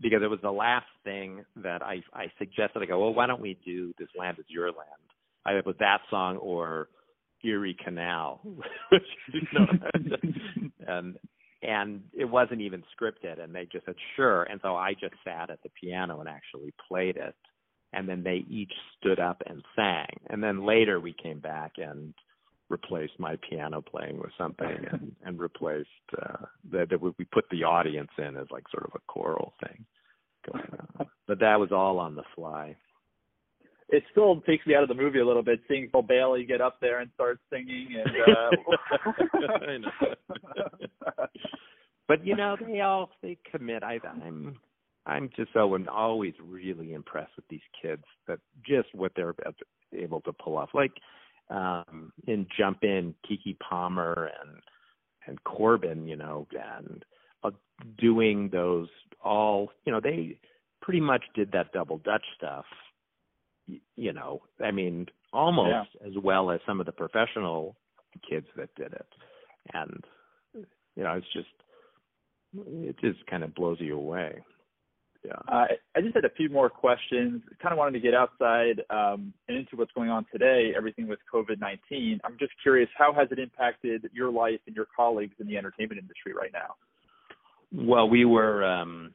because 0.00 0.22
it 0.22 0.30
was 0.30 0.40
the 0.42 0.50
last 0.50 0.86
thing 1.04 1.44
that 1.56 1.82
I 1.82 2.02
I 2.12 2.26
suggested. 2.38 2.82
I 2.82 2.86
go, 2.86 2.98
well, 3.00 3.14
why 3.14 3.26
don't 3.26 3.40
we 3.40 3.58
do 3.64 3.92
"This 3.98 4.08
Land 4.18 4.38
Is 4.38 4.46
Your 4.48 4.66
Land"? 4.66 4.86
Either 5.46 5.62
with 5.64 5.78
that 5.78 5.98
song 6.10 6.36
or 6.38 6.88
"Erie 7.44 7.76
Canal," 7.82 8.40
which 8.44 9.02
you 9.32 9.40
know, 9.52 9.66
and 10.88 11.18
and 11.62 12.02
it 12.12 12.24
wasn't 12.24 12.60
even 12.60 12.82
scripted. 12.98 13.42
And 13.42 13.54
they 13.54 13.66
just 13.70 13.84
said 13.84 13.94
sure. 14.16 14.44
And 14.44 14.60
so 14.62 14.76
I 14.76 14.94
just 14.94 15.14
sat 15.24 15.50
at 15.50 15.62
the 15.62 15.70
piano 15.80 16.20
and 16.20 16.28
actually 16.28 16.72
played 16.88 17.16
it. 17.16 17.34
And 17.92 18.08
then 18.08 18.22
they 18.22 18.44
each 18.48 18.72
stood 18.98 19.18
up 19.18 19.42
and 19.46 19.62
sang. 19.76 20.06
And 20.28 20.42
then 20.42 20.64
later 20.64 21.00
we 21.00 21.14
came 21.20 21.40
back 21.40 21.72
and 21.76 22.14
replaced 22.70 23.18
my 23.18 23.36
piano 23.48 23.82
playing 23.82 24.18
with 24.18 24.30
something 24.38 24.86
and, 24.92 25.14
and 25.24 25.38
replaced 25.38 25.88
uh 26.22 26.46
that 26.72 26.88
that 26.88 27.00
we 27.00 27.12
put 27.32 27.44
the 27.50 27.64
audience 27.64 28.10
in 28.16 28.36
as 28.36 28.46
like 28.50 28.64
sort 28.70 28.84
of 28.84 28.92
a 28.94 29.12
choral 29.12 29.52
thing 29.62 29.84
going 30.50 30.64
on. 30.98 31.06
But 31.26 31.38
that 31.38 31.60
was 31.60 31.70
all 31.70 32.00
on 32.00 32.16
the 32.16 32.24
fly. 32.34 32.76
It 33.88 34.02
still 34.10 34.40
takes 34.40 34.66
me 34.66 34.74
out 34.74 34.82
of 34.82 34.88
the 34.88 34.96
movie 34.96 35.20
a 35.20 35.24
little 35.24 35.44
bit 35.44 35.60
seeing 35.68 35.88
Bill 35.92 36.02
Bailey 36.02 36.44
get 36.44 36.60
up 36.60 36.78
there 36.80 36.98
and 36.98 37.08
start 37.14 37.38
singing 37.52 37.86
and 38.04 38.10
uh 38.26 38.50
but 42.08 42.26
you 42.26 42.34
know 42.34 42.56
they 42.60 42.80
all 42.80 43.10
they 43.22 43.38
commit 43.48 43.84
i 43.84 44.00
i'm 44.24 44.58
i'm 45.06 45.30
just 45.36 45.52
so 45.52 45.74
and 45.76 45.88
always 45.88 46.34
really 46.44 46.92
impressed 46.92 47.30
with 47.36 47.46
these 47.48 47.60
kids 47.80 48.02
that 48.26 48.40
just 48.66 48.92
what 48.92 49.12
they're 49.14 49.34
able 49.94 50.20
to 50.22 50.32
pull 50.32 50.56
off 50.56 50.70
like 50.74 50.92
um 51.50 52.12
in 52.26 52.46
jump 52.56 52.78
in 52.82 53.14
keke 53.28 53.58
palmer 53.58 54.30
and 54.40 54.60
and 55.26 55.42
corbin 55.44 56.06
you 56.06 56.16
know 56.16 56.46
and 56.78 57.04
uh, 57.44 57.50
doing 57.98 58.48
those 58.52 58.88
all 59.22 59.70
you 59.84 59.92
know 59.92 60.00
they 60.00 60.38
pretty 60.80 61.00
much 61.00 61.24
did 61.34 61.52
that 61.52 61.72
double 61.72 61.98
dutch 61.98 62.24
stuff 62.36 62.64
you 63.96 64.12
know 64.12 64.40
i 64.64 64.70
mean 64.70 65.06
almost 65.32 65.88
yeah. 66.00 66.06
as 66.06 66.14
well 66.22 66.50
as 66.50 66.60
some 66.66 66.80
of 66.80 66.86
the 66.86 66.92
professional 66.92 67.76
kids 68.28 68.46
that 68.56 68.74
did 68.76 68.92
it 68.92 69.06
and 69.74 70.04
you 70.54 71.02
know 71.04 71.12
it's 71.12 71.32
just 71.32 71.48
it 72.54 72.96
just 73.00 73.24
kind 73.26 73.44
of 73.44 73.54
blows 73.54 73.78
you 73.80 73.96
away. 73.96 74.42
Yeah. 75.24 75.32
Uh, 75.48 75.66
I 75.94 76.00
just 76.00 76.14
had 76.14 76.24
a 76.24 76.30
few 76.30 76.48
more 76.48 76.70
questions. 76.70 77.42
Kind 77.62 77.72
of 77.72 77.78
wanted 77.78 77.92
to 77.92 78.00
get 78.00 78.14
outside 78.14 78.82
um, 78.88 79.34
and 79.48 79.58
into 79.58 79.76
what's 79.76 79.92
going 79.92 80.08
on 80.08 80.24
today, 80.32 80.72
everything 80.74 81.08
with 81.08 81.18
COVID 81.32 81.60
19. 81.60 82.20
I'm 82.24 82.38
just 82.38 82.52
curious, 82.62 82.88
how 82.96 83.12
has 83.12 83.28
it 83.30 83.38
impacted 83.38 84.08
your 84.14 84.30
life 84.30 84.60
and 84.66 84.74
your 84.74 84.86
colleagues 84.96 85.34
in 85.38 85.46
the 85.46 85.58
entertainment 85.58 86.00
industry 86.00 86.32
right 86.32 86.52
now? 86.52 86.74
Well, 87.72 88.08
we 88.08 88.24
were, 88.24 88.64
um, 88.64 89.12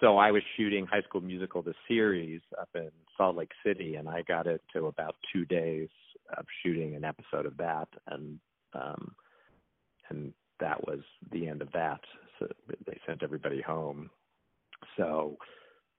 so 0.00 0.16
I 0.18 0.30
was 0.30 0.42
shooting 0.56 0.86
High 0.86 1.02
School 1.02 1.20
Musical, 1.20 1.62
the 1.62 1.74
series, 1.88 2.40
up 2.60 2.68
in 2.74 2.90
Salt 3.16 3.36
Lake 3.36 3.52
City, 3.66 3.96
and 3.96 4.08
I 4.08 4.22
got 4.22 4.46
it 4.46 4.62
to 4.72 4.86
about 4.86 5.16
two 5.32 5.44
days 5.44 5.88
of 6.38 6.46
shooting 6.62 6.94
an 6.94 7.04
episode 7.04 7.46
of 7.46 7.56
that. 7.56 7.88
And, 8.06 8.38
um, 8.72 9.14
and 10.08 10.32
that 10.60 10.86
was 10.86 11.00
the 11.32 11.48
end 11.48 11.60
of 11.60 11.72
that. 11.72 12.00
So 12.38 12.46
they 12.86 12.98
sent 13.06 13.22
everybody 13.22 13.60
home. 13.60 14.08
So, 14.96 15.36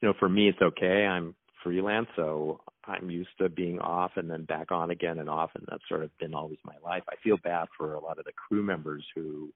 you 0.02 0.08
know, 0.08 0.14
for 0.20 0.30
me, 0.30 0.50
it's 0.50 0.62
okay. 0.62 1.06
I'm 1.06 1.36
freelance, 1.64 2.08
so 2.16 2.62
I'm 2.86 3.10
used 3.10 3.30
to 3.40 3.50
being 3.50 3.80
off 3.80 4.12
and 4.16 4.30
then 4.30 4.46
back 4.46 4.72
on 4.72 4.92
again 4.92 5.20
and 5.20 5.30
off, 5.30 5.52
and 5.56 5.66
that's 5.70 5.84
sort 5.88 6.04
of 6.04 6.18
been 6.18 6.34
always 6.34 6.60
my 6.66 6.76
life. 6.84 7.04
I 7.10 7.16
feel 7.24 7.38
bad 7.44 7.68
for 7.78 7.94
a 7.94 8.00
lot 8.00 8.20
of 8.20 8.26
the 8.26 8.34
crew 8.34 8.64
members 8.64 9.06
who, 9.16 9.50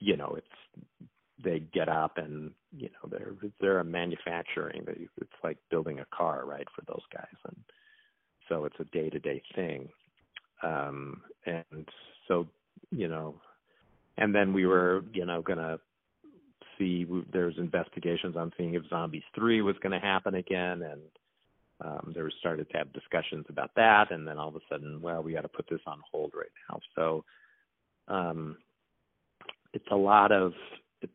you 0.00 0.16
know, 0.16 0.34
it's 0.36 0.98
they 1.42 1.58
get 1.74 1.88
up 1.88 2.16
and 2.16 2.52
you 2.74 2.88
know 2.88 3.10
they're 3.10 3.34
they're 3.60 3.80
a 3.80 3.84
manufacturing. 3.84 4.84
It's 4.86 5.30
like 5.42 5.58
building 5.70 5.98
a 5.98 6.06
car, 6.16 6.46
right, 6.46 6.66
for 6.74 6.82
those 6.86 7.02
guys, 7.12 7.36
and 7.48 7.56
so 8.48 8.64
it's 8.64 8.76
a 8.78 8.84
day 8.84 9.10
to 9.10 9.18
day 9.18 9.42
thing. 9.54 9.88
Um, 10.62 11.22
and 11.44 11.88
so 12.28 12.46
you 12.90 13.08
know 13.08 13.34
and 14.16 14.34
then 14.34 14.52
we 14.52 14.66
were 14.66 15.04
you 15.12 15.26
know 15.26 15.42
going 15.42 15.58
to 15.58 15.78
see 16.78 17.06
there's 17.32 17.56
investigations 17.58 18.36
on 18.36 18.52
seeing 18.56 18.74
if 18.74 18.82
zombies 18.88 19.22
3 19.34 19.62
was 19.62 19.76
going 19.82 19.92
to 19.98 20.06
happen 20.06 20.34
again 20.34 20.82
and 20.82 21.00
um 21.84 22.12
there 22.14 22.24
was 22.24 22.32
started 22.38 22.68
to 22.70 22.78
have 22.78 22.92
discussions 22.92 23.44
about 23.48 23.70
that 23.76 24.10
and 24.10 24.26
then 24.26 24.38
all 24.38 24.48
of 24.48 24.56
a 24.56 24.60
sudden 24.70 25.00
well 25.00 25.22
we 25.22 25.32
got 25.32 25.42
to 25.42 25.48
put 25.48 25.66
this 25.68 25.80
on 25.86 26.00
hold 26.10 26.32
right 26.36 26.52
now. 26.70 26.78
So 26.94 27.24
um 28.08 28.56
it's 29.72 29.88
a 29.90 29.96
lot 29.96 30.32
of 30.32 30.52
it's 31.02 31.12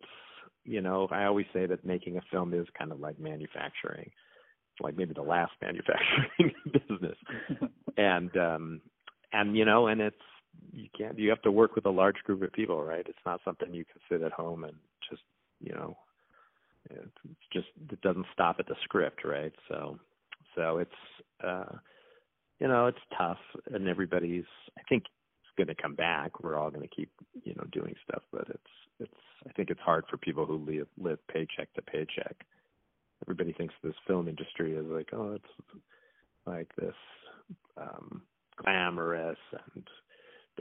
you 0.66 0.82
know 0.82 1.08
i 1.12 1.26
always 1.26 1.46
say 1.54 1.66
that 1.66 1.86
making 1.86 2.18
a 2.18 2.22
film 2.32 2.54
is 2.54 2.68
kind 2.78 2.92
of 2.92 3.00
like 3.00 3.20
manufacturing. 3.20 4.12
Like 4.82 4.96
maybe 4.98 5.14
the 5.14 5.22
last 5.22 5.52
manufacturing 5.62 6.54
business. 6.66 7.18
And 7.98 8.36
um 8.38 8.82
and 9.34 9.56
you 9.56 9.66
know 9.66 9.88
and 9.88 10.02
it's 10.02 10.16
you 10.74 10.88
can't 10.98 11.18
you 11.18 11.30
have 11.30 11.42
to 11.44 11.52
work 11.52 11.76
with 11.76 11.86
a 11.86 11.90
large 11.90 12.18
group 12.26 12.42
of 12.42 12.52
people 12.54 12.84
right? 12.84 13.06
It's 13.08 13.26
not 13.26 13.42
something 13.46 13.74
you 13.74 13.86
can 13.86 14.02
sit 14.10 14.26
at 14.26 14.32
home 14.32 14.64
and 14.64 14.76
you 15.60 15.74
know 15.74 15.98
it's 16.90 17.48
just 17.54 17.68
it 17.92 18.02
doesn't 18.02 18.26
stop 18.34 18.58
at 18.60 18.68
the 18.68 18.76
script 18.84 19.24
right? 19.24 19.54
So 19.68 20.00
so 20.56 20.78
it's 20.78 20.92
uh 21.44 21.78
you 22.60 22.68
know 22.68 22.88
it's 22.88 23.00
tough 23.18 23.40
and 23.74 23.88
everybody's 23.88 24.46
i 24.78 24.82
think 24.90 25.04
it's 25.06 25.52
going 25.58 25.68
to 25.76 25.82
come 25.82 25.96
back. 25.96 26.42
We're 26.42 26.58
all 26.58 26.70
going 26.70 26.88
to 26.88 26.96
keep 26.96 27.12
you 27.44 27.54
know 27.56 27.66
doing 27.72 27.96
stuff 28.08 28.24
but 28.32 28.48
it's 28.50 28.74
it's 29.00 29.22
i 29.48 29.52
think 29.54 29.70
it's 29.70 29.82
hard 29.82 30.06
for 30.10 30.18
people 30.18 30.46
who 30.46 30.58
live 30.58 30.88
live 30.98 31.20
paycheck 31.28 31.74
to 31.74 31.82
paycheck. 31.82 32.36
Everybody 33.26 33.54
thinks 33.54 33.74
this 33.84 33.94
film 34.08 34.28
industry 34.28 34.74
is 34.76 34.86
like 34.86 35.10
oh 35.14 35.34
it's 35.34 35.78
like 36.46 36.70
this 36.78 36.96
um 37.78 38.22
glamorous 38.58 39.38
and 39.76 39.88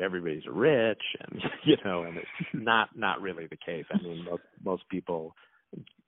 everybody's 0.01 0.47
rich 0.51 1.03
and 1.21 1.41
you 1.65 1.77
know 1.85 2.03
and 2.03 2.17
it's 2.17 2.27
not 2.53 2.91
not 2.97 3.21
really 3.21 3.47
the 3.47 3.57
case. 3.57 3.85
I 3.93 4.03
mean 4.03 4.25
most 4.25 4.43
most 4.65 4.83
people 4.89 5.35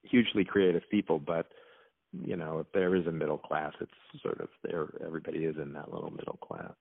hugely 0.02 0.44
creative 0.44 0.82
people 0.90 1.18
but 1.18 1.46
you 2.12 2.36
know 2.36 2.58
if 2.58 2.66
there 2.72 2.94
is 2.96 3.06
a 3.06 3.12
middle 3.12 3.38
class 3.38 3.72
it's 3.80 4.22
sort 4.22 4.40
of 4.40 4.48
there 4.64 4.88
everybody 5.04 5.40
is 5.40 5.56
in 5.60 5.72
that 5.74 5.92
little 5.92 6.10
middle 6.10 6.38
class. 6.42 6.72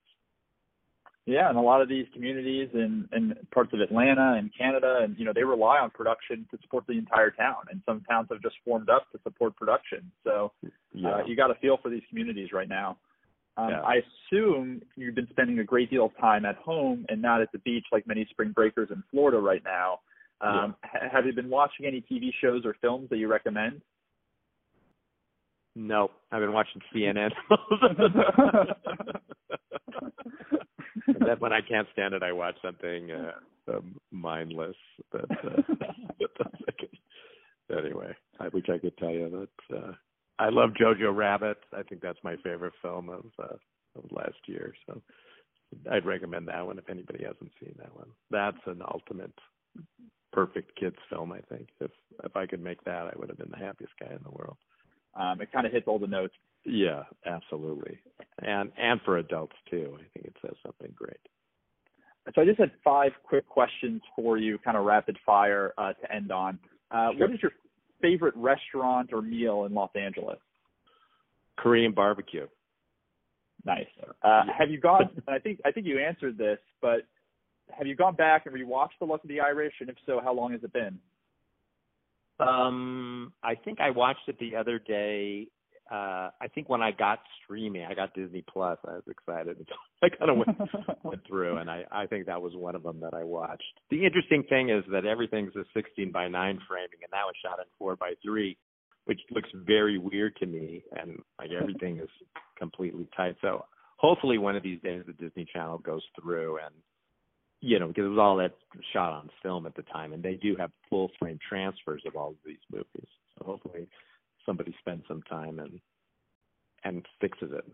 Yeah 1.26 1.50
and 1.50 1.58
a 1.58 1.62
lot 1.62 1.82
of 1.82 1.90
these 1.90 2.06
communities 2.14 2.70
in 2.74 3.08
in 3.12 3.36
parts 3.54 3.72
of 3.74 3.82
atlanta 3.82 4.36
and 4.38 4.52
canada 4.58 5.00
and 5.04 5.18
you 5.18 5.26
know 5.26 5.34
they 5.34 5.44
rely 5.44 5.78
on 5.80 5.90
production 5.92 6.48
to 6.52 6.58
support 6.64 6.86
the 6.88 6.98
entire 6.98 7.32
town 7.32 7.58
and 7.70 7.82
some 7.86 8.02
towns 8.10 8.28
have 8.32 8.42
just 8.42 8.56
formed 8.66 8.90
up 8.90 9.12
to 9.12 9.20
support 9.24 9.56
production. 9.56 10.12
So 10.24 10.52
yeah. 10.94 11.10
uh, 11.10 11.26
you 11.28 11.36
got 11.36 11.48
to 11.48 11.56
feel 11.56 11.78
for 11.82 11.90
these 11.90 12.04
communities 12.10 12.50
right 12.54 12.70
now 12.70 12.98
um, 13.60 13.70
yeah. 13.70 13.82
I 13.82 14.02
assume 14.32 14.82
you've 14.96 15.16
been 15.16 15.28
spending 15.32 15.60
a 15.60 15.64
great 15.64 15.90
deal 15.90 16.06
of 16.06 16.18
time 16.20 16.46
at 16.46 16.56
home 16.56 17.06
and 17.10 17.22
not 17.22 17.42
at 17.42 17.52
the 17.52 17.60
beach 17.60 17.86
like 17.92 18.08
many 18.08 18.26
spring 18.30 18.52
breakers 18.52 18.90
in 18.92 19.04
Florida 19.12 19.40
right 19.40 19.64
now. 19.64 20.00
Um, 20.42 20.76
yeah. 20.94 21.10
Have 21.12 21.26
you 21.26 21.34
been 21.34 21.50
watching 21.50 21.86
any 21.86 22.02
TV 22.02 22.30
shows 22.42 22.62
or 22.66 22.76
films 22.82 23.10
that 23.10 23.18
you 23.18 23.28
recommend? 23.28 23.82
No, 25.76 26.12
I've 26.32 26.42
been 26.42 26.54
watching 26.54 26.82
CNN. 26.94 27.32
and 31.08 31.16
then 31.20 31.38
when 31.40 31.54
I 31.54 31.60
can't 31.62 31.88
stand 31.94 32.14
it, 32.14 32.24
I 32.24 32.32
watch 32.32 32.56
something 32.62 33.12
uh, 33.12 33.32
um, 33.76 34.00
mindless. 34.12 34.76
But 35.12 35.30
uh, 35.32 35.62
anyway, 37.78 38.16
I 38.40 38.48
wish 38.48 38.66
I 38.74 38.78
could 38.78 38.98
tell 38.98 39.12
you 39.12 39.48
that 39.70 39.78
uh, 39.78 39.92
I 40.40 40.50
love 40.50 40.72
Jojo 40.72 41.16
Rabbit. 41.16 41.58
I 41.78 41.84
think 41.84 42.02
that's 42.02 42.20
my 42.24 42.36
favorite 42.38 42.74
film 42.82 43.10
of 43.10 43.26
uh, 43.38 43.58
of 43.96 44.12
last 44.12 44.38
year. 44.48 44.74
So 44.88 45.02
I'd 45.92 46.06
recommend 46.06 46.48
that 46.48 46.66
one 46.66 46.80
if 46.80 46.90
anybody 46.90 47.26
hasn't 47.26 47.52
seen 47.60 47.76
that 47.78 47.96
one. 47.96 48.08
That's 48.32 48.58
an 48.66 48.82
ultimate 48.82 49.34
perfect 50.32 50.76
kids 50.80 50.96
film. 51.10 51.32
I 51.32 51.42
think 51.54 51.70
if 51.80 51.92
if 52.24 52.36
I 52.36 52.46
could 52.46 52.64
make 52.64 52.84
that, 52.86 53.08
I 53.08 53.14
would 53.18 53.30
have 53.30 53.38
been 53.38 53.52
the 53.52 53.64
happiest 53.64 53.94
guy 54.00 54.12
in 54.12 54.24
the 54.24 54.32
world. 54.32 54.58
Um, 55.16 55.42
it 55.42 55.52
kind 55.52 55.66
of 55.66 55.74
hits 55.74 55.88
all 55.88 56.00
the 56.00 56.08
notes. 56.08 56.34
Yeah, 56.66 57.04
absolutely, 57.26 58.00
and 58.42 58.72
and 58.78 59.02
for 59.04 59.18
adults 59.18 59.56
too. 59.70 59.98
I 60.00 60.04
think 60.14 60.28
it 60.28 60.36
says 60.42 60.56
something 60.66 60.94
great. 60.96 61.20
So 62.36 62.42
I 62.42 62.46
just 62.46 62.60
had 62.60 62.72
five 62.84 63.12
quick 63.24 63.48
questions 63.48 64.02
for 64.16 64.38
you, 64.38 64.58
kind 64.60 64.78
of 64.78 64.86
rapid 64.86 65.18
fire 65.26 65.74
uh, 65.78 65.94
to 65.94 66.14
end 66.14 66.32
on. 66.32 66.60
Uh, 66.92 67.12
sure. 67.12 67.28
What 67.28 67.34
is 67.34 67.42
your 67.42 67.52
favorite 68.02 68.36
restaurant 68.36 69.12
or 69.14 69.22
meal 69.22 69.66
in 69.66 69.74
Los 69.74 69.92
Angeles? 69.96 70.40
Korean 71.58 71.92
barbecue. 71.92 72.48
Nice. 73.66 73.88
Uh, 74.24 74.44
have 74.58 74.70
you 74.70 74.80
gone? 74.80 75.10
I 75.28 75.40
think 75.40 75.60
I 75.66 75.72
think 75.72 75.86
you 75.86 76.00
answered 76.00 76.38
this, 76.38 76.60
but 76.82 77.02
have 77.78 77.88
you 77.88 77.96
gone 77.96 78.16
back 78.16 78.46
and 78.46 78.56
rewatched 78.56 78.98
The 79.00 79.06
Luck 79.06 79.24
of 79.24 79.30
the 79.30 79.42
Irish? 79.42 79.74
And 79.80 79.90
if 79.90 79.96
so, 80.06 80.20
how 80.24 80.34
long 80.34 80.54
has 80.54 80.64
it 80.64 80.74
been? 80.74 80.98
Um, 82.40 83.34
I 83.44 83.56
think 83.56 83.82
I 83.82 83.90
watched 83.90 84.28
it 84.28 84.40
the 84.40 84.56
other 84.56 84.80
day 84.80 85.48
uh 85.92 86.30
I 86.42 86.48
think 86.54 86.70
when 86.70 86.82
I 86.82 86.92
got 86.92 87.20
streaming, 87.44 87.84
I 87.84 87.94
got 87.94 88.14
Disney 88.14 88.44
Plus. 88.52 88.78
I 88.88 88.94
was 88.94 89.04
excited. 89.10 89.68
I 90.04 90.10
kind 90.10 90.32
of 90.32 90.38
went, 90.38 90.60
went 91.04 91.28
through, 91.28 91.58
and 91.58 91.70
I 91.70 91.84
I 91.92 92.08
think 92.08 92.26
that 92.28 92.42
was 92.42 92.54
one 92.56 92.76
of 92.76 92.84
them 92.84 93.00
that 93.02 93.14
I 93.14 93.24
watched. 93.24 93.64
The 93.90 94.06
interesting 94.06 94.44
thing 94.50 94.70
is 94.70 94.84
that 94.92 95.06
everything's 95.06 95.56
a 95.56 95.64
16 95.74 96.12
by 96.12 96.28
9 96.28 96.60
framing, 96.68 97.00
and 97.02 97.12
now 97.12 97.30
it's 97.30 97.40
shot 97.40 97.60
in 97.60 97.66
4 97.78 97.96
by 97.96 98.14
3, 98.24 98.58
which 99.06 99.20
looks 99.32 99.50
very 99.54 99.98
weird 99.98 100.36
to 100.38 100.46
me, 100.46 100.84
and 101.00 101.20
like 101.40 101.52
everything 101.52 102.00
is 102.00 102.10
completely 102.58 103.08
tight. 103.16 103.36
So 103.42 103.66
hopefully 103.98 104.38
one 104.38 104.56
of 104.56 104.64
these 104.64 104.82
days 104.82 105.04
the 105.08 105.14
Disney 105.14 105.46
Channel 105.52 105.80
goes 105.80 106.04
through 106.22 106.60
and 106.64 106.74
you 107.62 107.78
know, 107.78 107.88
because 107.88 108.06
it 108.06 108.10
was 108.10 108.20
all 108.20 108.38
that 108.38 108.54
shot 108.94 109.12
on 109.12 109.30
film 109.44 109.66
at 109.66 109.76
the 109.76 109.82
time, 109.84 110.14
and 110.14 110.24
they 110.24 110.36
do 110.36 110.56
have 110.56 110.72
full 110.90 111.12
frame 111.20 111.38
transfers 111.48 112.02
of 112.08 112.16
all 112.16 112.30
of 112.30 112.36
these 112.46 112.58
movies. 112.72 113.08
So 113.38 113.46
hopefully 113.46 113.88
somebody 114.50 114.74
spends 114.80 115.04
some 115.08 115.22
time 115.30 115.60
and 115.60 115.80
and 116.84 117.06
fixes 117.22 117.52
it. 117.54 117.66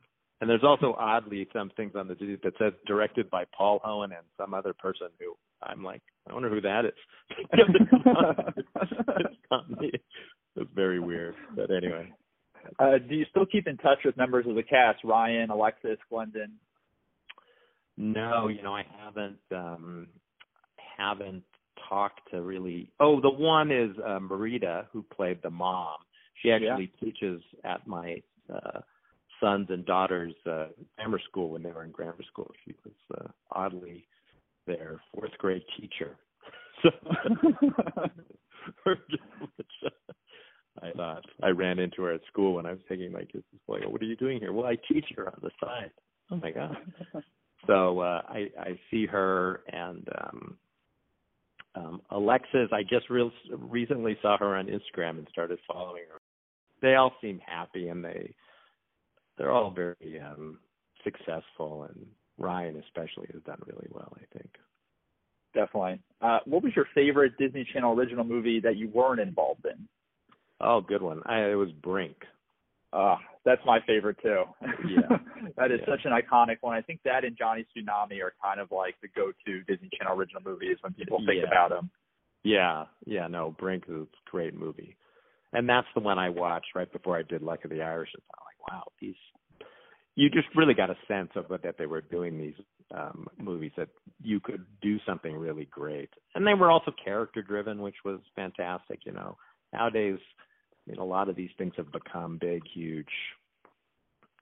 And 0.42 0.50
there's 0.50 0.64
also 0.64 0.96
oddly 1.00 1.48
some 1.54 1.72
things 1.78 1.94
on 1.96 2.10
the 2.10 2.16
DVD 2.16 2.42
that 2.42 2.54
says 2.60 2.74
directed 2.86 3.30
by 3.30 3.46
Paul 3.58 3.80
Hoen 3.86 4.12
and 4.12 4.26
some 4.38 4.54
other 4.54 4.74
person 4.74 5.08
who 5.20 5.34
I'm 5.64 5.84
like, 5.84 6.02
I 6.30 6.34
wonder 6.34 6.50
who 6.50 6.60
that 6.62 6.84
is. 6.86 6.92
it's 7.54 9.40
not 9.50 9.70
me. 9.70 9.92
It's 10.58 10.70
very 10.76 11.00
weird. 11.00 11.36
But 11.56 11.72
anyway. 11.72 12.12
Uh, 12.80 12.98
do 13.08 13.16
you 13.16 13.26
still 13.30 13.46
keep 13.46 13.68
in 13.68 13.78
touch 13.78 14.00
with 14.04 14.18
members 14.18 14.46
of 14.48 14.56
the 14.56 14.64
cast, 14.64 15.04
Ryan, 15.04 15.52
Alexis, 15.52 16.00
Glenndon? 16.12 16.52
No, 17.98 18.48
you 18.50 18.62
know, 18.62 18.76
I 18.76 18.84
haven't 19.04 19.40
um 19.52 20.08
haven't 20.98 21.44
talked 21.90 22.20
to 22.32 22.42
really 22.42 22.90
oh, 23.00 23.22
the 23.22 23.30
one 23.30 23.72
is 23.72 23.96
uh 24.06 24.20
Marita 24.20 24.86
who 24.92 25.04
played 25.04 25.40
the 25.42 25.50
mom. 25.50 25.98
She 26.42 26.52
actually 26.52 26.92
yeah. 27.02 27.06
teaches 27.06 27.42
at 27.64 27.86
my 27.88 28.22
uh 28.54 28.82
sons 29.40 29.68
and 29.70 29.86
daughters 29.86 30.34
uh 30.50 30.68
grammar 30.98 31.20
school 31.30 31.50
when 31.50 31.64
they 31.64 31.72
were 31.72 31.84
in 31.84 31.92
grammar 31.92 32.24
school. 32.32 32.52
She 32.66 32.76
was 32.84 32.94
uh, 33.20 33.28
oddly 33.52 34.08
their 34.68 35.02
fourth 35.14 35.38
grade 35.38 35.64
teacher. 35.80 36.18
So 36.84 36.90
I 40.84 40.92
thought 40.92 41.24
I 41.42 41.50
ran 41.50 41.80
into 41.80 42.02
her 42.04 42.14
at 42.14 42.22
school 42.28 42.54
when 42.56 42.66
I 42.66 42.72
was 42.72 42.80
taking 42.90 43.12
my 43.12 43.24
kids 43.24 43.44
to 43.52 43.60
school. 43.64 43.76
I 43.76 43.82
go, 43.82 43.90
"What 43.90 44.02
are 44.02 44.06
you 44.06 44.16
doing 44.16 44.40
here?" 44.40 44.52
Well, 44.54 44.66
I 44.68 44.78
teach 44.92 45.06
her 45.16 45.28
on 45.28 45.40
the 45.42 45.52
side. 45.60 45.92
Oh 46.32 46.38
my 46.38 46.52
god! 46.52 46.76
so 47.68 48.00
uh, 48.00 48.22
I 48.28 48.50
I 48.60 48.80
see 48.92 49.06
her 49.06 49.62
and 49.72 50.08
um 50.22 50.58
um 51.76 52.02
Alexis. 52.12 52.70
I 52.72 52.84
just 52.84 53.10
real 53.10 53.32
recently 53.52 54.18
saw 54.22 54.38
her 54.38 54.56
on 54.56 54.68
Instagram 54.68 55.18
and 55.18 55.28
started 55.32 55.60
following 55.68 56.04
her. 56.12 56.20
They 56.86 56.94
all 56.94 57.14
seem 57.20 57.40
happy 57.44 57.88
and 57.88 58.06
they 58.06 58.36
they're 59.40 59.52
all 59.52 59.72
very 59.72 60.22
um 60.22 60.60
successful 61.04 61.90
and 61.90 62.06
Ryan 62.38 62.84
especially 62.86 63.28
has 63.34 63.42
done 63.42 63.58
really 63.66 63.88
well. 63.90 64.16
I 64.16 64.38
think. 64.38 64.52
Definitely. 65.56 66.02
Uh, 66.22 66.40
what 66.46 66.62
was 66.62 66.74
your 66.76 66.86
favorite 66.94 67.38
Disney 67.40 67.66
Channel 67.74 67.98
original 67.98 68.24
movie 68.24 68.60
that 68.60 68.76
you 68.76 68.90
weren't 68.90 69.20
involved 69.20 69.66
in? 69.66 69.88
Oh, 70.62 70.80
good 70.80 71.02
one. 71.02 71.22
I, 71.26 71.46
it 71.46 71.56
was 71.56 71.72
Brink. 71.72 72.18
Uh, 72.94 73.16
that's 73.46 73.62
my 73.66 73.80
favorite 73.88 74.18
too. 74.22 74.44
Yeah. 74.88 75.18
that 75.58 75.72
is 75.72 75.80
yeah. 75.80 75.94
such 75.94 76.06
an 76.06 76.12
iconic 76.12 76.58
one. 76.62 76.78
I 76.78 76.82
think 76.82 77.00
that 77.04 77.26
and 77.26 77.36
Johnny 77.36 77.66
Tsunami 77.76 78.22
are 78.22 78.34
kind 78.44 78.60
of 78.60 78.72
like 78.72 78.96
the 79.02 79.08
go-to 79.16 79.64
Disney 79.64 79.90
Channel 79.98 80.16
original 80.16 80.44
movies 80.46 80.78
when 80.82 80.94
people 80.94 81.18
think 81.26 81.42
yeah. 81.42 81.48
about 81.48 81.70
them. 81.70 81.90
Yeah, 82.44 82.86
yeah, 83.08 83.26
no, 83.26 83.56
Brink 83.58 83.86
is 83.88 83.96
a 83.96 84.30
great 84.30 84.54
movie. 84.54 84.96
And 85.56 85.68
that's 85.68 85.88
the 85.96 86.02
one 86.02 86.20
I 86.20 86.30
watched 86.30 86.76
right 86.76 86.92
before 86.92 87.18
I 87.18 87.24
did 87.24 87.42
Luck 87.42 87.64
of 87.64 87.72
the 87.72 87.82
Irish 87.82 88.10
I'm 88.16 88.22
like, 88.46 88.72
wow, 88.72 88.84
these 89.02 89.16
you 90.18 90.30
just 90.30 90.48
really 90.56 90.74
got 90.74 90.90
a 90.90 90.96
sense 91.10 91.32
of 91.36 91.50
what 91.50 91.64
that 91.64 91.76
they 91.78 91.88
were 91.88 92.02
doing 92.02 92.38
these 92.38 92.56
um 92.94 93.28
movies 93.38 93.72
that 93.78 93.90
you 94.22 94.40
could 94.40 94.66
do 94.82 94.98
something 95.06 95.36
really 95.36 95.66
great. 95.66 96.10
And 96.36 96.46
they 96.46 96.54
were 96.54 96.72
also 96.72 96.92
character 97.04 97.42
driven, 97.42 97.82
which 97.82 97.96
was 98.04 98.20
fantastic, 98.36 99.00
you 99.06 99.12
know. 99.12 99.38
Nowadays 99.74 100.20
I 100.88 100.92
mean, 100.92 101.00
a 101.00 101.06
lot 101.06 101.30
of 101.30 101.36
these 101.36 101.50
things 101.58 101.74
have 101.78 101.92
become 101.92 102.38
big, 102.40 102.62
huge 102.74 103.08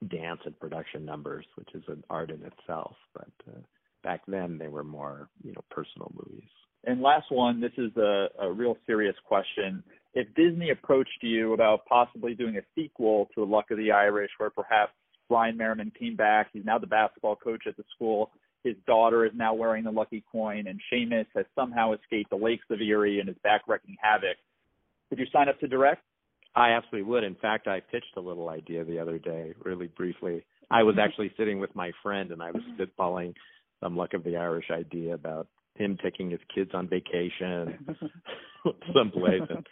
dance 0.09 0.41
and 0.45 0.59
production 0.59 1.05
numbers, 1.05 1.45
which 1.55 1.69
is 1.73 1.83
an 1.87 2.03
art 2.09 2.31
in 2.31 2.43
itself. 2.43 2.95
But 3.13 3.31
uh, 3.47 3.59
back 4.03 4.21
then, 4.27 4.57
they 4.57 4.67
were 4.67 4.83
more, 4.83 5.29
you 5.43 5.53
know, 5.53 5.63
personal 5.69 6.11
movies. 6.13 6.49
And 6.85 7.01
last 7.01 7.31
one, 7.31 7.61
this 7.61 7.71
is 7.77 7.95
a, 7.97 8.27
a 8.39 8.51
real 8.51 8.77
serious 8.85 9.15
question. 9.25 9.83
If 10.13 10.27
Disney 10.35 10.69
approached 10.69 11.21
you 11.21 11.53
about 11.53 11.85
possibly 11.85 12.35
doing 12.35 12.57
a 12.57 12.61
sequel 12.75 13.29
to 13.33 13.41
The 13.41 13.51
Luck 13.51 13.71
of 13.71 13.77
the 13.77 13.91
Irish, 13.91 14.31
where 14.37 14.49
perhaps 14.49 14.91
Ryan 15.29 15.57
Merriman 15.57 15.91
came 15.97 16.15
back, 16.15 16.49
he's 16.53 16.65
now 16.65 16.77
the 16.77 16.87
basketball 16.87 17.35
coach 17.35 17.63
at 17.67 17.77
the 17.77 17.83
school, 17.95 18.31
his 18.63 18.75
daughter 18.87 19.25
is 19.25 19.31
now 19.35 19.53
wearing 19.53 19.83
the 19.83 19.91
lucky 19.91 20.23
coin, 20.31 20.67
and 20.67 20.79
Seamus 20.91 21.25
has 21.35 21.45
somehow 21.55 21.93
escaped 21.93 22.29
the 22.29 22.35
lakes 22.35 22.65
of 22.69 22.81
Erie 22.81 23.19
and 23.19 23.29
is 23.29 23.35
back 23.43 23.61
wreaking 23.67 23.97
havoc. 24.01 24.37
Would 25.09 25.19
you 25.19 25.25
sign 25.33 25.49
up 25.49 25.59
to 25.59 25.67
direct? 25.67 26.01
I 26.55 26.69
absolutely 26.71 27.09
would. 27.09 27.23
In 27.23 27.35
fact, 27.35 27.67
I 27.67 27.79
pitched 27.79 28.15
a 28.15 28.21
little 28.21 28.49
idea 28.49 28.83
the 28.83 28.99
other 28.99 29.17
day, 29.17 29.53
really 29.63 29.87
briefly. 29.87 30.45
I 30.69 30.83
was 30.83 30.93
mm-hmm. 30.93 31.01
actually 31.01 31.33
sitting 31.37 31.59
with 31.59 31.75
my 31.75 31.91
friend 32.01 32.31
and 32.31 32.41
I 32.41 32.51
was 32.51 32.61
spitballing 32.77 33.33
some 33.81 33.97
luck 33.97 34.13
of 34.13 34.23
the 34.23 34.37
Irish 34.37 34.71
idea 34.71 35.13
about 35.13 35.47
him 35.75 35.97
taking 36.03 36.29
his 36.29 36.39
kids 36.53 36.71
on 36.73 36.87
vacation 36.87 37.85
someplace 38.95 39.41
and 39.49 39.65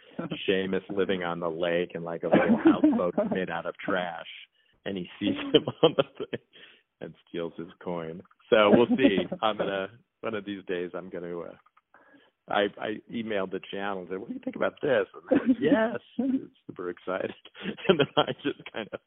Seamus 0.48 0.82
living 0.90 1.22
on 1.22 1.40
the 1.40 1.48
lake 1.48 1.92
in 1.94 2.02
like 2.02 2.24
a 2.24 2.28
little 2.28 2.58
houseboat 2.62 3.14
made 3.32 3.50
out 3.50 3.66
of 3.66 3.74
trash 3.78 4.26
and 4.84 4.96
he 4.96 5.08
sees 5.18 5.36
him 5.54 5.64
on 5.82 5.94
the 5.96 6.04
thing 6.18 6.40
and 7.00 7.14
steals 7.28 7.52
his 7.56 7.68
coin. 7.82 8.22
So 8.50 8.70
we'll 8.70 8.96
see. 8.96 9.18
I'm 9.40 9.56
gonna 9.56 9.88
one 10.20 10.34
of 10.34 10.44
these 10.44 10.64
days 10.66 10.90
I'm 10.94 11.08
gonna 11.08 11.38
uh, 11.38 11.54
I 12.48 12.66
I 12.78 12.96
emailed 13.12 13.50
the 13.50 13.60
channel 13.72 14.00
and 14.00 14.08
said, 14.08 14.18
"What 14.18 14.28
do 14.28 14.34
you 14.34 14.40
think 14.40 14.56
about 14.56 14.74
this?" 14.82 15.06
And 15.14 15.40
they 15.40 15.52
were, 15.52 15.60
yes, 15.60 15.98
super 16.66 16.90
excited. 16.90 17.34
And 17.88 17.98
then 17.98 18.06
I 18.16 18.32
just 18.42 18.60
kind 18.72 18.88
of 18.92 19.00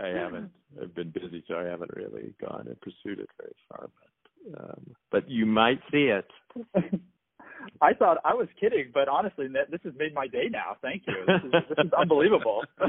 I 0.00 0.08
haven't 0.08 0.50
I've 0.80 0.94
been 0.94 1.10
busy, 1.10 1.44
so 1.48 1.56
I 1.56 1.64
haven't 1.64 1.90
really 1.94 2.34
gone 2.40 2.66
and 2.66 2.80
pursued 2.80 3.20
it 3.20 3.28
very 3.40 3.54
far. 3.68 3.90
But 4.00 4.10
um, 4.58 4.94
but 5.10 5.28
you 5.28 5.46
might 5.46 5.80
see 5.90 6.10
it. 6.10 6.26
I 7.82 7.92
thought 7.94 8.18
I 8.24 8.34
was 8.34 8.48
kidding, 8.60 8.90
but 8.94 9.08
honestly, 9.08 9.46
this 9.48 9.80
has 9.84 9.92
made 9.96 10.14
my 10.14 10.26
day 10.26 10.48
now. 10.50 10.76
Thank 10.82 11.02
you. 11.06 11.14
This 11.26 11.44
is, 11.44 11.52
this 11.52 11.86
is 11.86 11.92
unbelievable. 11.92 12.62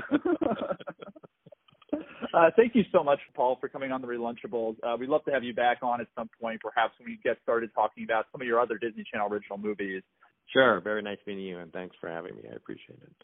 Uh, 2.31 2.51
thank 2.55 2.75
you 2.75 2.83
so 2.91 3.03
much, 3.03 3.19
Paul, 3.35 3.57
for 3.59 3.67
coming 3.67 3.91
on 3.91 4.01
the 4.01 4.07
Relunchables. 4.07 4.75
Uh, 4.83 4.95
we'd 4.99 5.09
love 5.09 5.23
to 5.25 5.31
have 5.31 5.43
you 5.43 5.53
back 5.53 5.79
on 5.81 5.99
at 5.99 6.07
some 6.15 6.29
point, 6.39 6.61
perhaps 6.61 6.93
when 6.99 7.07
we 7.07 7.19
get 7.23 7.37
started 7.41 7.71
talking 7.73 8.03
about 8.03 8.25
some 8.31 8.41
of 8.41 8.47
your 8.47 8.59
other 8.59 8.77
Disney 8.77 9.03
Channel 9.11 9.33
original 9.33 9.57
movies. 9.57 10.03
Sure. 10.53 10.79
Very 10.79 11.01
nice 11.01 11.17
meeting 11.25 11.43
you, 11.43 11.59
and 11.59 11.71
thanks 11.73 11.95
for 11.99 12.09
having 12.09 12.35
me. 12.35 12.43
I 12.51 12.55
appreciate 12.55 12.99
it. 13.01 13.23